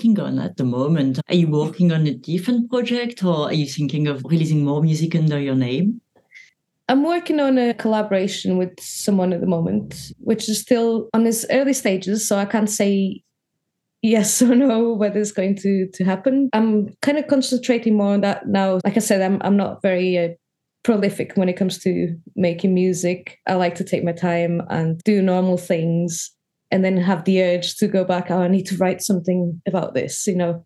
working 0.09 0.39
on 0.39 0.45
at 0.45 0.57
the 0.57 0.65
moment? 0.65 1.21
Are 1.29 1.35
you 1.35 1.49
working 1.49 1.93
on 1.93 2.07
a 2.07 2.15
different 2.15 2.71
project 2.71 3.25
or 3.25 3.47
are 3.47 3.53
you 3.53 3.67
thinking 3.67 4.07
of 4.09 4.23
releasing 4.25 4.65
more 4.65 4.83
music 4.83 5.15
under 5.15 5.39
your 5.39 5.55
name? 5.55 6.01
I'm 6.89 7.05
working 7.05 7.39
on 7.41 7.59
a 7.59 7.75
collaboration 7.75 8.57
with 8.57 8.81
someone 8.81 9.33
at 9.33 9.41
the 9.41 9.47
moment, 9.47 10.13
which 10.19 10.49
is 10.49 10.61
still 10.61 11.09
on 11.13 11.27
its 11.27 11.45
early 11.51 11.75
stages. 11.75 12.27
So 12.27 12.39
I 12.39 12.47
can't 12.47 12.71
say 12.71 13.23
yes 14.01 14.41
or 14.41 14.55
no 14.55 14.95
whether 14.95 15.21
it's 15.21 15.33
going 15.33 15.57
to, 15.57 15.89
to 15.93 16.05
happen. 16.05 16.49
I'm 16.53 16.95
kind 17.03 17.19
of 17.19 17.27
concentrating 17.27 17.97
more 17.97 18.15
on 18.15 18.23
that 18.23 18.49
now. 18.49 18.81
Like 18.85 18.97
I 18.97 19.01
said, 19.01 19.21
I'm, 19.21 19.39
I'm 19.43 19.57
not 19.57 19.83
very 19.83 20.17
uh, 20.17 20.29
prolific 20.83 21.33
when 21.35 21.49
it 21.49 21.59
comes 21.59 21.79
to 21.81 22.17
making 22.37 22.73
music. 22.73 23.39
I 23.47 23.55
like 23.55 23.75
to 23.75 23.85
take 23.85 24.05
my 24.05 24.13
time 24.13 24.63
and 24.71 24.99
do 25.05 25.21
normal 25.21 25.59
things 25.59 26.31
and 26.71 26.85
then 26.85 26.97
have 26.97 27.25
the 27.25 27.43
urge 27.43 27.77
to 27.77 27.89
go 27.89 28.05
back 28.05 28.31
oh 28.31 28.41
i 28.41 28.49
need 28.49 28.67
to 28.67 28.77
write 28.77 29.03
something 29.03 29.61
about 29.67 29.95
this 29.95 30.27
you 30.27 30.37
know. 30.37 30.65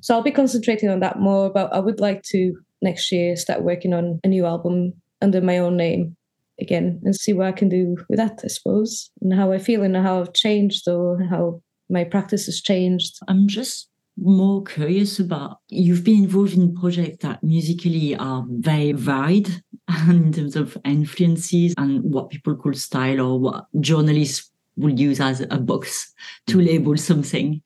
So 0.00 0.14
i'll 0.14 0.22
be 0.22 0.30
concentrating 0.30 0.88
on 0.88 1.00
that 1.00 1.20
more 1.20 1.50
but 1.50 1.72
i 1.72 1.78
would 1.78 2.00
like 2.00 2.22
to 2.24 2.54
next 2.80 3.12
year 3.12 3.36
start 3.36 3.62
working 3.62 3.94
on 3.94 4.20
a 4.24 4.28
new 4.28 4.46
album 4.46 4.94
under 5.20 5.40
my 5.40 5.58
own 5.58 5.76
name 5.76 6.16
again 6.60 7.00
and 7.04 7.14
see 7.14 7.32
what 7.32 7.46
i 7.46 7.52
can 7.52 7.68
do 7.68 7.96
with 8.08 8.18
that 8.18 8.40
i 8.44 8.48
suppose 8.48 9.10
and 9.20 9.32
how 9.32 9.52
i 9.52 9.58
feel 9.58 9.82
and 9.82 9.96
how 9.96 10.20
i've 10.20 10.32
changed 10.32 10.88
or 10.88 11.22
how 11.24 11.60
my 11.92 12.04
practice 12.04 12.46
has 12.46 12.60
changed. 12.60 13.18
I'm 13.28 13.46
just 13.46 13.88
more 14.18 14.62
curious 14.64 15.18
about 15.18 15.58
you've 15.68 16.04
been 16.04 16.24
involved 16.24 16.54
in 16.54 16.74
projects 16.74 17.18
that 17.22 17.42
musically 17.42 18.14
are 18.16 18.44
very 18.48 18.92
varied 18.92 19.62
in 20.08 20.32
terms 20.32 20.56
of 20.56 20.76
influences 20.84 21.74
and 21.78 22.02
what 22.02 22.30
people 22.30 22.54
call 22.54 22.74
style 22.74 23.20
or 23.20 23.38
what 23.38 23.66
journalists 23.80 24.50
will 24.76 24.90
use 24.90 25.20
as 25.20 25.40
a 25.40 25.58
box 25.58 26.12
to 26.46 26.56
mm-hmm. 26.56 26.66
label 26.66 26.96
something. 26.96 27.62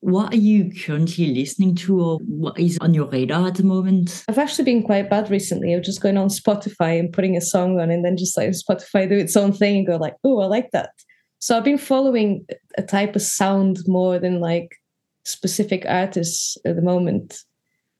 What 0.00 0.32
are 0.32 0.36
you 0.36 0.70
currently 0.84 1.34
listening 1.34 1.74
to, 1.76 2.00
or 2.00 2.18
what 2.18 2.58
is 2.58 2.78
on 2.80 2.94
your 2.94 3.06
radar 3.06 3.48
at 3.48 3.56
the 3.56 3.64
moment? 3.64 4.24
I've 4.28 4.38
actually 4.38 4.64
been 4.64 4.84
quite 4.84 5.10
bad 5.10 5.28
recently 5.28 5.74
of 5.74 5.82
just 5.82 6.00
going 6.00 6.16
on 6.16 6.28
Spotify 6.28 7.00
and 7.00 7.12
putting 7.12 7.36
a 7.36 7.40
song 7.40 7.80
on, 7.80 7.90
and 7.90 8.04
then 8.04 8.16
just 8.16 8.36
like 8.36 8.50
Spotify 8.50 9.08
do 9.08 9.18
its 9.18 9.36
own 9.36 9.52
thing 9.52 9.78
and 9.78 9.86
go 9.86 9.96
like, 9.96 10.14
"Oh, 10.22 10.38
I 10.38 10.46
like 10.46 10.70
that." 10.70 10.90
So 11.40 11.56
I've 11.56 11.64
been 11.64 11.78
following 11.78 12.46
a 12.76 12.82
type 12.82 13.16
of 13.16 13.22
sound 13.22 13.78
more 13.86 14.20
than 14.20 14.38
like 14.40 14.76
specific 15.24 15.84
artists 15.86 16.56
at 16.64 16.76
the 16.76 16.82
moment. 16.82 17.38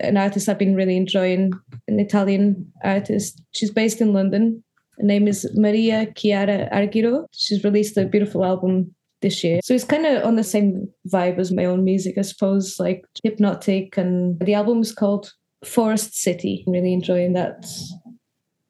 An 0.00 0.16
artist 0.16 0.48
I've 0.48 0.58
been 0.58 0.76
really 0.76 0.96
enjoying, 0.96 1.52
an 1.88 1.98
Italian 1.98 2.72
artist. 2.84 3.42
She's 3.50 3.72
based 3.72 4.00
in 4.00 4.12
London. 4.12 4.62
Her 4.98 5.06
name 5.06 5.28
is 5.28 5.48
Maria 5.54 6.06
Chiara 6.14 6.68
Argirò. 6.72 7.26
She's 7.32 7.62
released 7.64 7.96
a 7.96 8.04
beautiful 8.04 8.44
album 8.44 8.94
this 9.20 9.42
year. 9.44 9.61
So 9.62 9.74
it's 9.74 9.84
kind 9.84 10.06
of 10.06 10.24
on 10.24 10.37
the 10.37 10.44
same 10.44 10.88
vibe 11.08 11.38
as 11.38 11.52
my 11.52 11.64
own 11.64 11.84
music, 11.84 12.18
I 12.18 12.22
suppose, 12.22 12.78
like 12.78 13.04
hypnotic. 13.22 13.96
And 13.96 14.38
the 14.40 14.54
album 14.54 14.80
is 14.80 14.92
called 14.92 15.32
Forest 15.64 16.16
City. 16.16 16.64
I'm 16.66 16.72
really 16.72 16.92
enjoying 16.92 17.32
that. 17.34 17.66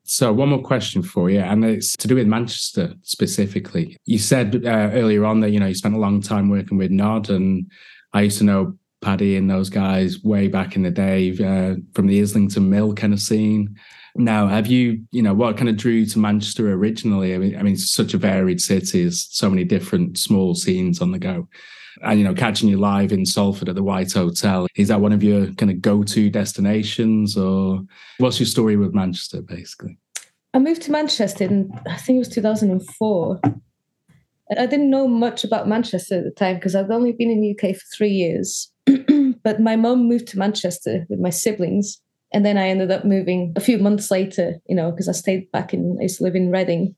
So, 0.05 0.33
one 0.33 0.49
more 0.49 0.63
question 0.63 1.03
for 1.03 1.29
you, 1.29 1.41
and 1.41 1.63
it's 1.67 1.95
to 1.99 2.09
do 2.09 2.15
with 2.15 2.27
Manchester 2.27 2.95
specifically. 3.03 3.95
You 4.07 4.19
said 4.19 4.65
uh, 4.65 4.91
earlier 4.95 5.27
on 5.27 5.41
that 5.41 5.51
you 5.51 5.61
know 5.61 5.67
you 5.67 5.75
spent 5.75 5.95
a 5.95 5.99
long 5.99 6.23
time 6.23 6.49
working 6.49 6.79
with 6.79 6.91
Gnod, 6.91 7.29
and 7.29 7.71
I 8.15 8.23
used 8.23 8.39
to 8.39 8.45
know 8.45 8.79
Paddy 9.03 9.37
and 9.37 9.51
those 9.51 9.69
guys 9.69 10.23
way 10.25 10.49
back 10.49 10.77
in 10.77 10.83
the 10.83 10.91
day 10.91 11.33
uh, 11.33 11.77
from 11.93 12.07
the 12.07 12.23
Islington 12.23 12.71
Mill 12.71 12.95
kind 12.95 13.13
of 13.13 13.21
scene. 13.21 13.77
Now, 14.17 14.49
have 14.49 14.67
you, 14.67 15.05
you 15.11 15.23
know, 15.23 15.35
what 15.35 15.57
kind 15.57 15.69
of 15.69 15.77
drew 15.77 15.93
you 15.93 16.07
to 16.07 16.19
Manchester 16.19 16.73
originally? 16.73 17.35
I 17.35 17.39
mean, 17.39 17.57
I 17.57 17.63
mean, 17.63 17.77
such 17.77 18.15
a 18.15 18.19
varied 18.19 18.61
city, 18.61 19.03
there's 19.03 19.29
so 19.31 19.49
many 19.51 19.65
different 19.65 20.19
small 20.19 20.55
scenes 20.55 21.01
on 21.01 21.13
the 21.13 21.19
go. 21.19 21.49
And, 22.03 22.19
you 22.19 22.25
know, 22.25 22.35
catching 22.35 22.69
you 22.69 22.79
live 22.79 23.13
in 23.13 23.27
Salford 23.27 23.69
at 23.69 23.75
the 23.75 23.83
White 23.83 24.13
Hotel, 24.13 24.67
is 24.77 24.89
that 24.89 25.01
one 25.01 25.13
of 25.13 25.23
your 25.23 25.53
kind 25.55 25.71
of 25.71 25.81
go 25.81 26.03
to 26.05 26.31
destinations 26.31 27.37
or 27.37 27.83
what's 28.19 28.39
your 28.39 28.47
story 28.47 28.77
with 28.77 28.95
Manchester, 28.95 29.43
basically? 29.43 29.99
I 30.55 30.59
moved 30.59 30.83
to 30.83 30.93
Manchester 30.93 31.45
in, 31.45 31.71
I 31.89 31.97
think 31.97 32.17
it 32.17 32.21
was 32.21 32.29
2004. 32.29 33.41
I 34.57 34.67
didn't 34.67 34.91
know 34.91 35.07
much 35.07 35.45
about 35.45 35.69
Manchester 35.69 36.19
at 36.19 36.25
the 36.25 36.31
time 36.31 36.57
because 36.57 36.75
I'd 36.75 36.91
only 36.91 37.13
been 37.13 37.31
in 37.31 37.41
the 37.41 37.51
UK 37.51 37.77
for 37.77 37.85
three 37.95 38.11
years. 38.11 38.73
but 39.45 39.61
my 39.61 39.77
mum 39.77 40.09
moved 40.09 40.29
to 40.29 40.39
Manchester 40.39 41.05
with 41.11 41.21
my 41.21 41.31
siblings 41.31 42.01
and 42.33 42.45
then 42.45 42.59
I 42.59 42.69
ended 42.69 42.91
up 42.91 43.05
moving 43.05 43.53
a 43.57 43.61
few 43.61 43.79
months 43.79 44.11
later, 44.11 44.57
you 44.67 44.77
know, 44.77 44.91
because 44.91 45.09
I 45.09 45.13
stayed 45.13 45.51
back 45.51 45.73
in, 45.73 45.97
I 45.99 46.05
used 46.05 46.19
to 46.19 46.25
live 46.25 46.37
in 46.37 46.51
Reading. 46.51 46.95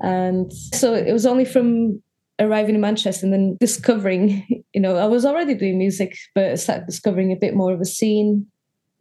And 0.00 0.52
so 0.52 0.94
it 0.94 1.12
was 1.12 1.24
only 1.24 1.46
from 1.46 2.02
arriving 2.38 2.74
in 2.74 2.80
Manchester 2.80 3.24
and 3.24 3.32
then 3.32 3.56
discovering, 3.58 4.46
you 4.74 4.80
know, 4.80 4.96
I 4.96 5.06
was 5.06 5.24
already 5.24 5.54
doing 5.54 5.78
music, 5.78 6.16
but 6.34 6.44
I 6.44 6.54
started 6.56 6.86
discovering 6.86 7.32
a 7.32 7.36
bit 7.36 7.54
more 7.54 7.72
of 7.72 7.80
a 7.80 7.86
scene. 7.86 8.46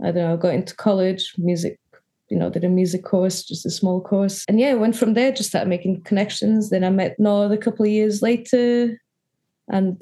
I 0.01 0.11
don't 0.11 0.15
know, 0.15 0.33
I 0.33 0.38
got 0.38 0.53
into 0.53 0.75
college, 0.75 1.33
music, 1.38 1.79
you 2.29 2.38
know, 2.38 2.49
did 2.49 2.63
a 2.63 2.69
music 2.69 3.03
course, 3.03 3.43
just 3.43 3.65
a 3.65 3.69
small 3.69 4.01
course. 4.01 4.43
And 4.47 4.59
yeah, 4.59 4.69
I 4.69 4.75
went 4.75 4.95
from 4.95 5.13
there, 5.13 5.31
just 5.31 5.49
started 5.49 5.69
making 5.69 6.03
connections. 6.03 6.69
Then 6.69 6.83
I 6.83 6.89
met 6.89 7.17
Gnod 7.19 7.53
a 7.53 7.57
couple 7.57 7.85
of 7.85 7.91
years 7.91 8.21
later. 8.21 8.99
And 9.67 10.01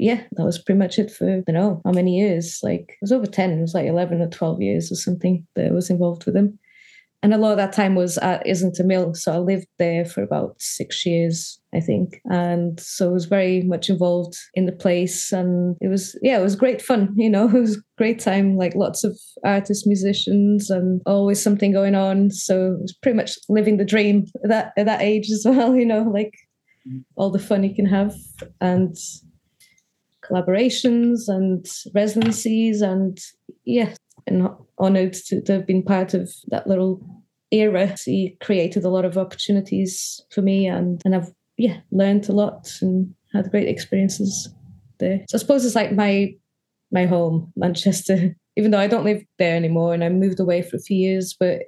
yeah, 0.00 0.22
that 0.32 0.44
was 0.44 0.58
pretty 0.58 0.78
much 0.78 0.98
it 0.98 1.10
for 1.10 1.28
I 1.28 1.40
don't 1.46 1.54
know 1.54 1.82
how 1.84 1.92
many 1.92 2.18
years. 2.18 2.60
Like 2.62 2.88
it 2.88 2.98
was 3.02 3.12
over 3.12 3.26
ten. 3.26 3.58
It 3.58 3.60
was 3.60 3.74
like 3.74 3.86
eleven 3.86 4.22
or 4.22 4.28
twelve 4.28 4.60
years 4.62 4.90
or 4.90 4.96
something 4.96 5.46
that 5.56 5.66
I 5.66 5.70
was 5.70 5.90
involved 5.90 6.24
with 6.24 6.36
him. 6.36 6.58
And 7.22 7.34
a 7.34 7.38
lot 7.38 7.50
of 7.50 7.58
that 7.58 7.74
time 7.74 7.96
was 7.96 8.16
at 8.18 8.46
Islington 8.48 8.86
Mill. 8.86 9.12
So 9.14 9.32
I 9.32 9.38
lived 9.38 9.66
there 9.78 10.06
for 10.06 10.22
about 10.22 10.54
six 10.58 11.04
years, 11.04 11.60
I 11.74 11.80
think. 11.80 12.18
And 12.30 12.80
so 12.80 13.10
I 13.10 13.12
was 13.12 13.26
very 13.26 13.60
much 13.60 13.90
involved 13.90 14.38
in 14.54 14.64
the 14.64 14.72
place. 14.72 15.30
And 15.30 15.76
it 15.82 15.88
was, 15.88 16.18
yeah, 16.22 16.38
it 16.38 16.42
was 16.42 16.56
great 16.56 16.80
fun. 16.80 17.12
You 17.16 17.28
know, 17.28 17.44
it 17.54 17.60
was 17.60 17.82
great 17.98 18.20
time, 18.20 18.56
like 18.56 18.74
lots 18.74 19.04
of 19.04 19.18
artists, 19.44 19.86
musicians, 19.86 20.70
and 20.70 21.02
always 21.04 21.42
something 21.42 21.72
going 21.72 21.94
on. 21.94 22.30
So 22.30 22.72
it 22.72 22.80
was 22.80 22.96
pretty 23.02 23.16
much 23.16 23.36
living 23.50 23.76
the 23.76 23.84
dream 23.84 24.24
at 24.42 24.48
that, 24.48 24.72
at 24.78 24.86
that 24.86 25.02
age 25.02 25.30
as 25.30 25.42
well, 25.44 25.76
you 25.76 25.84
know, 25.84 26.04
like 26.04 26.32
mm. 26.88 27.04
all 27.16 27.30
the 27.30 27.38
fun 27.38 27.64
you 27.64 27.74
can 27.74 27.86
have. 27.86 28.14
And 28.62 28.96
collaborations 30.30 31.28
and 31.28 31.66
residencies 31.94 32.80
and 32.80 33.18
yeah 33.64 33.94
and 34.26 34.48
honored 34.78 35.12
to, 35.12 35.40
to 35.42 35.52
have 35.52 35.66
been 35.66 35.82
part 35.82 36.14
of 36.14 36.30
that 36.48 36.66
little 36.66 37.00
era. 37.50 37.94
He 38.04 38.36
created 38.40 38.84
a 38.84 38.90
lot 38.90 39.04
of 39.04 39.18
opportunities 39.18 40.20
for 40.30 40.42
me 40.42 40.66
and 40.66 41.00
and 41.04 41.14
i've 41.14 41.32
yeah 41.56 41.78
learned 41.90 42.28
a 42.28 42.32
lot 42.32 42.70
and 42.80 43.12
had 43.32 43.50
great 43.50 43.68
experiences 43.68 44.48
there. 44.98 45.20
So 45.28 45.36
i 45.36 45.38
suppose 45.38 45.64
it's 45.64 45.74
like 45.74 45.92
my 45.92 46.34
my 46.92 47.06
home 47.06 47.52
manchester 47.56 48.34
even 48.56 48.70
though 48.70 48.78
i 48.78 48.86
don't 48.86 49.04
live 49.04 49.22
there 49.38 49.56
anymore 49.56 49.94
and 49.94 50.02
i 50.02 50.08
moved 50.08 50.40
away 50.40 50.62
for 50.62 50.76
a 50.76 50.80
few 50.80 50.96
years 50.96 51.36
but 51.38 51.60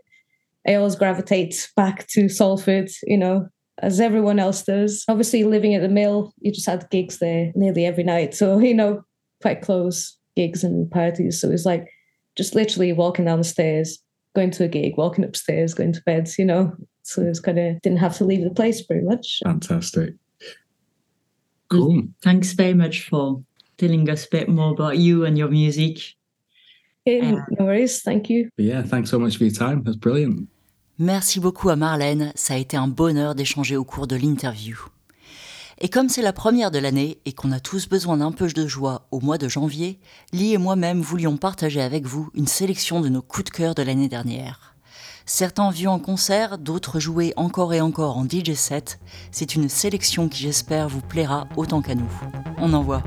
i 0.66 0.75
always 0.75 0.96
gravitate 0.96 1.70
back 1.77 2.07
to 2.09 2.29
salford 2.29 2.90
you 3.05 3.16
know 3.16 3.48
as 3.83 4.01
everyone 4.01 4.38
else 4.38 4.62
does. 4.62 5.05
Obviously, 5.09 5.45
living 5.45 5.75
at 5.75 5.83
the 5.83 5.88
mill, 5.88 6.33
you 6.38 6.53
just 6.53 6.66
had 6.66 6.88
gigs 6.90 7.18
there 7.18 7.53
nearly 7.55 7.85
every 7.85 8.05
night. 8.05 8.35
So, 8.35 8.59
you 8.59 8.75
know, 8.75 9.03
quite 9.42 9.61
close 9.61 10.16
gigs 10.37 10.64
and 10.64 10.90
parties. 10.90 11.40
So 11.40 11.49
it 11.49 11.53
was 11.53 11.66
like 11.66 11.88
just 12.37 12.55
literally 12.55 12.92
walking 12.92 13.27
down 13.27 13.38
the 13.38 13.45
stairs, 13.45 13.99
going 14.35 14.51
to 14.53 14.64
a 14.64 14.68
gig, 14.68 14.97
walking 14.97 15.25
upstairs, 15.25 15.75
going 15.75 15.92
to 15.92 16.03
bed, 16.03 16.31
you 16.38 16.45
know. 16.45 16.73
So 17.03 17.23
it 17.23 17.29
was 17.29 17.40
kind 17.40 17.59
of 17.59 17.83
didn't 17.83 17.99
have 17.99 18.16
to 18.18 18.25
leave 18.25 18.45
the 18.45 18.51
place 18.51 18.81
very 18.87 19.03
much. 19.03 19.40
Fantastic. 19.45 20.14
Cool. 21.68 22.05
Thanks 22.23 22.53
very 22.53 22.75
much 22.75 23.09
for 23.09 23.42
telling 23.79 24.09
us 24.09 24.27
a 24.27 24.31
bit 24.31 24.49
more 24.49 24.73
about 24.73 24.99
you 24.99 25.25
and 25.25 25.37
your 25.37 25.49
music. 25.49 25.99
Okay, 27.07 27.33
uh, 27.33 27.40
no 27.59 27.64
worries. 27.64 28.03
Thank 28.03 28.31
you. 28.31 28.49
Yeah, 28.57 28.83
thanks 28.83 29.11
so 29.11 29.18
much 29.18 29.37
for 29.37 29.45
your 29.45 29.53
time. 29.53 29.83
That's 29.83 29.97
brilliant. 29.97 30.49
Merci 31.02 31.40
beaucoup 31.40 31.68
à 31.68 31.74
Marlène, 31.74 32.30
ça 32.36 32.54
a 32.54 32.58
été 32.58 32.76
un 32.76 32.86
bonheur 32.86 33.34
d'échanger 33.34 33.76
au 33.76 33.82
cours 33.82 34.06
de 34.06 34.14
l'interview. 34.14 34.78
Et 35.80 35.88
comme 35.88 36.08
c'est 36.08 36.22
la 36.22 36.32
première 36.32 36.70
de 36.70 36.78
l'année 36.78 37.18
et 37.24 37.32
qu'on 37.32 37.50
a 37.50 37.58
tous 37.58 37.88
besoin 37.88 38.18
d'un 38.18 38.30
peu 38.30 38.46
de 38.46 38.66
joie 38.68 39.08
au 39.10 39.18
mois 39.18 39.36
de 39.36 39.48
janvier, 39.48 39.98
Lee 40.32 40.52
et 40.52 40.58
moi-même 40.58 41.00
voulions 41.00 41.36
partager 41.36 41.82
avec 41.82 42.06
vous 42.06 42.30
une 42.34 42.46
sélection 42.46 43.00
de 43.00 43.08
nos 43.08 43.20
coups 43.20 43.46
de 43.46 43.50
cœur 43.50 43.74
de 43.74 43.82
l'année 43.82 44.08
dernière. 44.08 44.76
Certains 45.26 45.72
vus 45.72 45.88
en 45.88 45.98
concert, 45.98 46.56
d'autres 46.56 47.00
joués 47.00 47.32
encore 47.34 47.74
et 47.74 47.80
encore 47.80 48.16
en 48.16 48.24
DJ 48.24 48.52
set. 48.54 49.00
C'est 49.32 49.56
une 49.56 49.68
sélection 49.68 50.28
qui 50.28 50.44
j'espère 50.44 50.88
vous 50.88 51.00
plaira 51.00 51.48
autant 51.56 51.82
qu'à 51.82 51.96
nous. 51.96 52.12
On 52.58 52.72
envoie. 52.74 53.02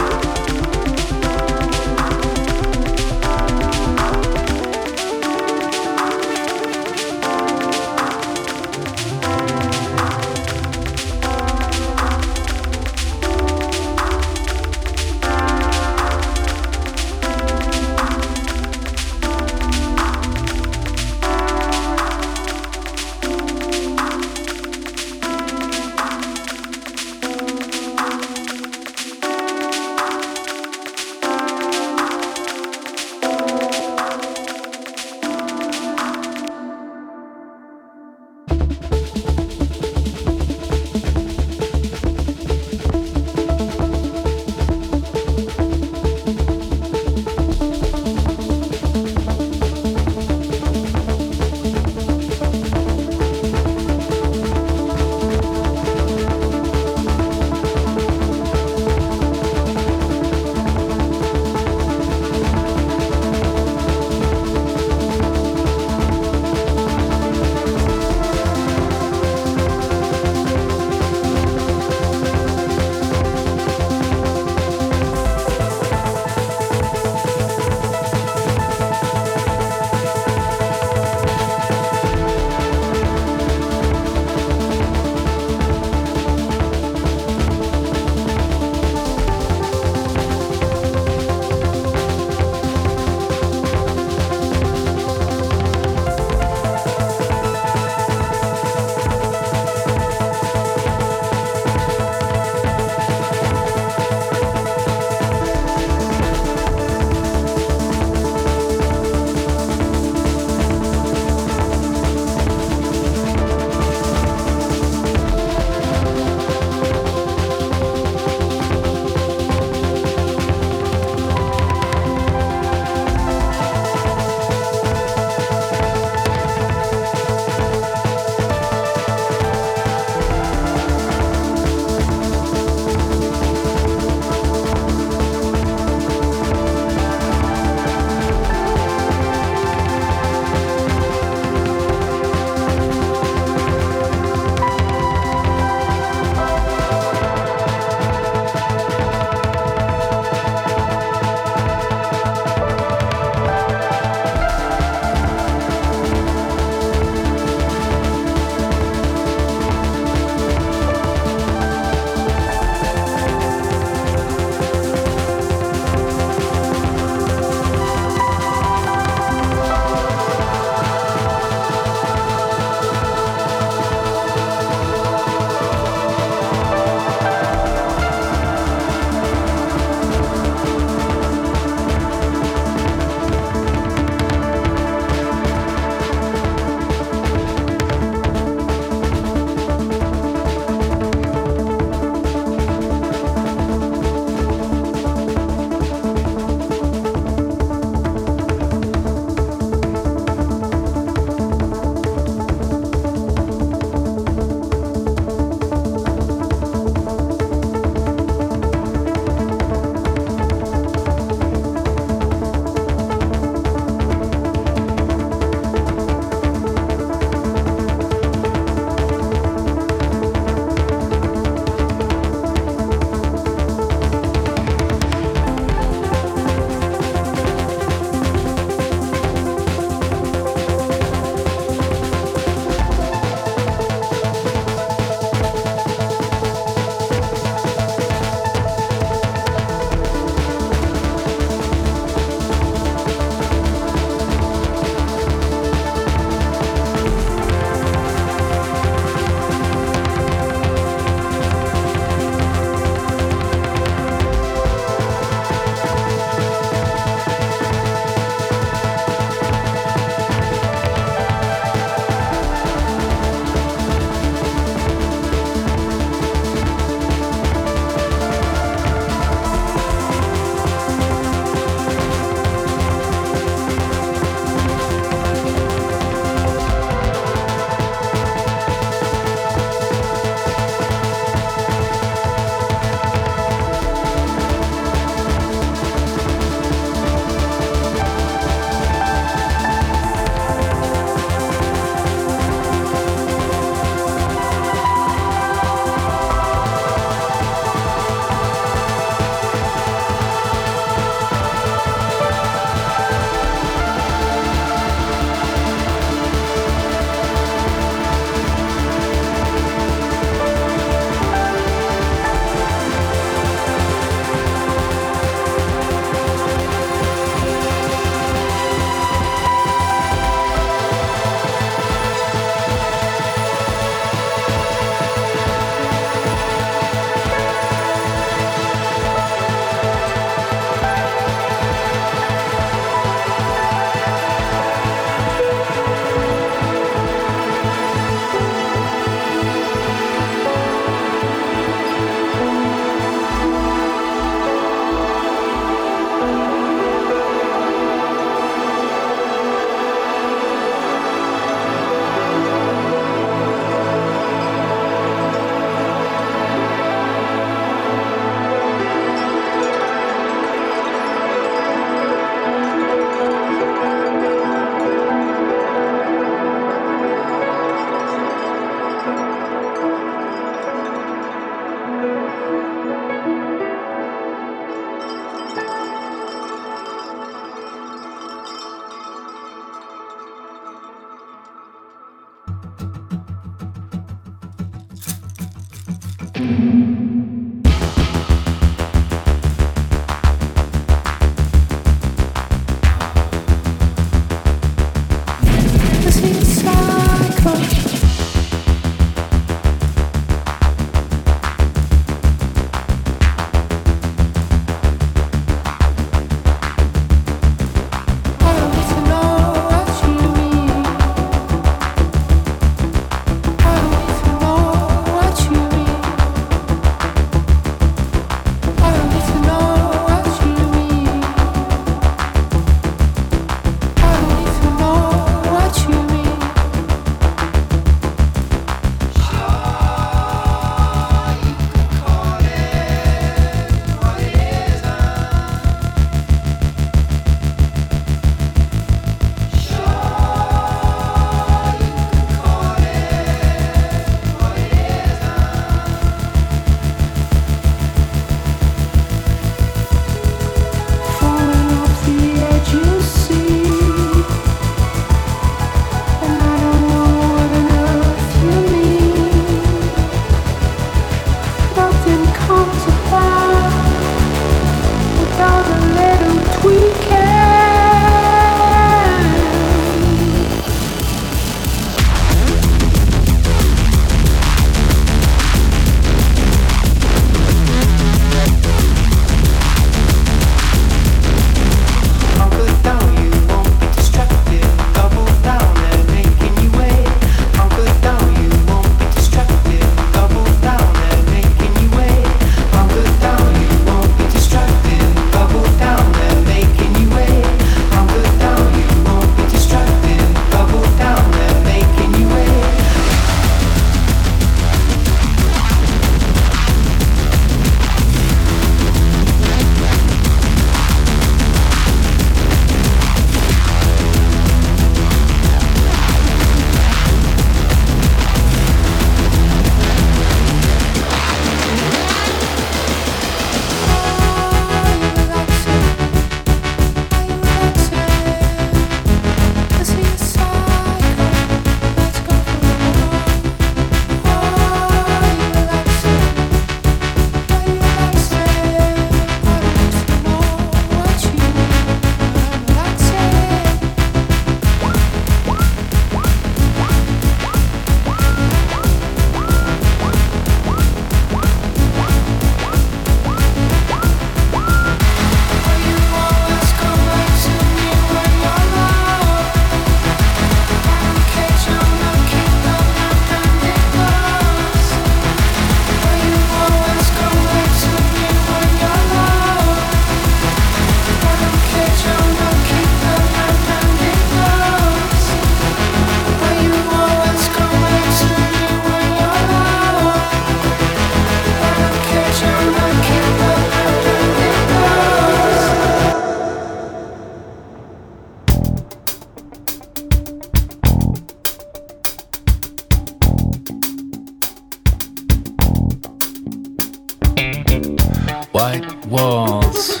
White 598.56 599.04
walls, 599.08 600.00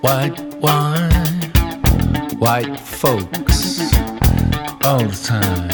white 0.00 0.40
wine, 0.54 1.10
white 2.38 2.80
folks 2.80 3.92
all 4.82 5.04
the 5.04 5.20
time. 5.22 5.68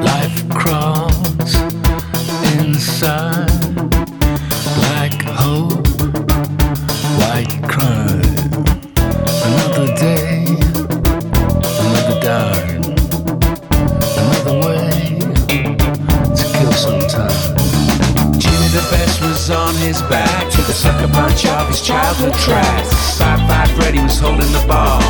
Life 0.00 0.48
crawls 0.50 1.56
inside, 2.54 3.50
black 4.78 5.14
hope, 5.24 5.88
white 7.18 7.58
crime. 7.68 8.22
Another 9.48 9.92
day, 9.96 10.46
another 11.82 12.20
dime, 12.20 12.80
another 14.22 14.56
way 14.68 15.18
to 16.38 16.44
kill 16.54 16.72
some 16.72 17.00
time. 17.08 17.58
Jimmy 18.38 18.68
the 18.68 18.86
best 18.92 19.20
was 19.20 19.50
on 19.50 19.74
his 19.74 20.00
back 20.02 20.33
the 20.74 20.80
sucker 20.80 21.12
punch 21.12 21.46
of 21.46 21.68
his 21.68 21.80
childhood 21.80 22.34
tracks. 22.34 23.18
Fab 23.18 23.38
Five 23.48 23.70
Freddy 23.76 24.00
was 24.02 24.18
holding 24.18 24.50
the 24.50 24.64
ball. 24.66 25.00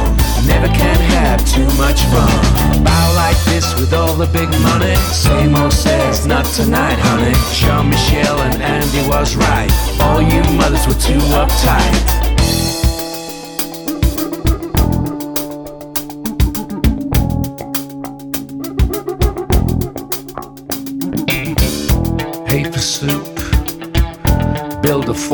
Never 0.46 0.66
can 0.68 1.00
have 1.16 1.40
too 1.48 1.66
much 1.80 2.02
fun. 2.12 2.84
Bow 2.84 3.12
like 3.16 3.38
this 3.46 3.74
with 3.80 3.94
all 3.94 4.14
the 4.14 4.26
big 4.26 4.50
money. 4.60 4.94
Same 5.12 5.54
old 5.56 5.72
says, 5.72 6.26
not 6.26 6.44
tonight, 6.44 6.98
honey. 6.98 7.34
Jean 7.56 7.88
Michel 7.88 8.40
and 8.40 8.62
Andy 8.62 9.08
was 9.08 9.36
right. 9.36 9.70
All 10.00 10.20
you 10.20 10.42
mothers 10.52 10.86
were 10.86 11.00
too 11.00 11.20
uptight. 11.32 12.23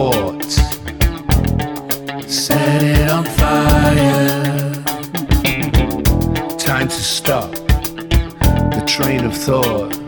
Fort, 0.01 0.51
set 2.26 2.82
it 2.82 3.11
on 3.11 3.24
fire. 3.38 4.72
Time 6.57 6.88
to 6.88 7.03
stop 7.16 7.51
the 8.76 8.82
train 8.86 9.26
of 9.26 9.34
thought, 9.36 9.99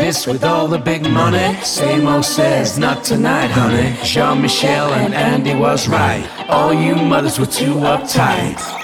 this 0.00 0.26
with 0.26 0.44
all 0.44 0.66
the 0.66 0.78
big 0.78 1.02
money. 1.02 1.54
Same 1.62 2.06
old 2.06 2.24
says, 2.24 2.78
not 2.78 3.04
tonight, 3.04 3.48
honey. 3.48 3.96
Jean 4.02 4.40
Michel 4.40 4.92
and 4.94 5.14
Andy 5.14 5.54
was 5.54 5.88
right. 5.88 6.26
All 6.48 6.72
you 6.72 6.94
mothers 6.94 7.38
were 7.38 7.46
too 7.46 7.74
uptight. 7.74 8.79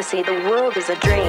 To 0.00 0.06
see 0.06 0.22
the 0.22 0.32
world 0.48 0.78
is 0.78 0.88
a 0.88 0.94
dream. 0.96 1.19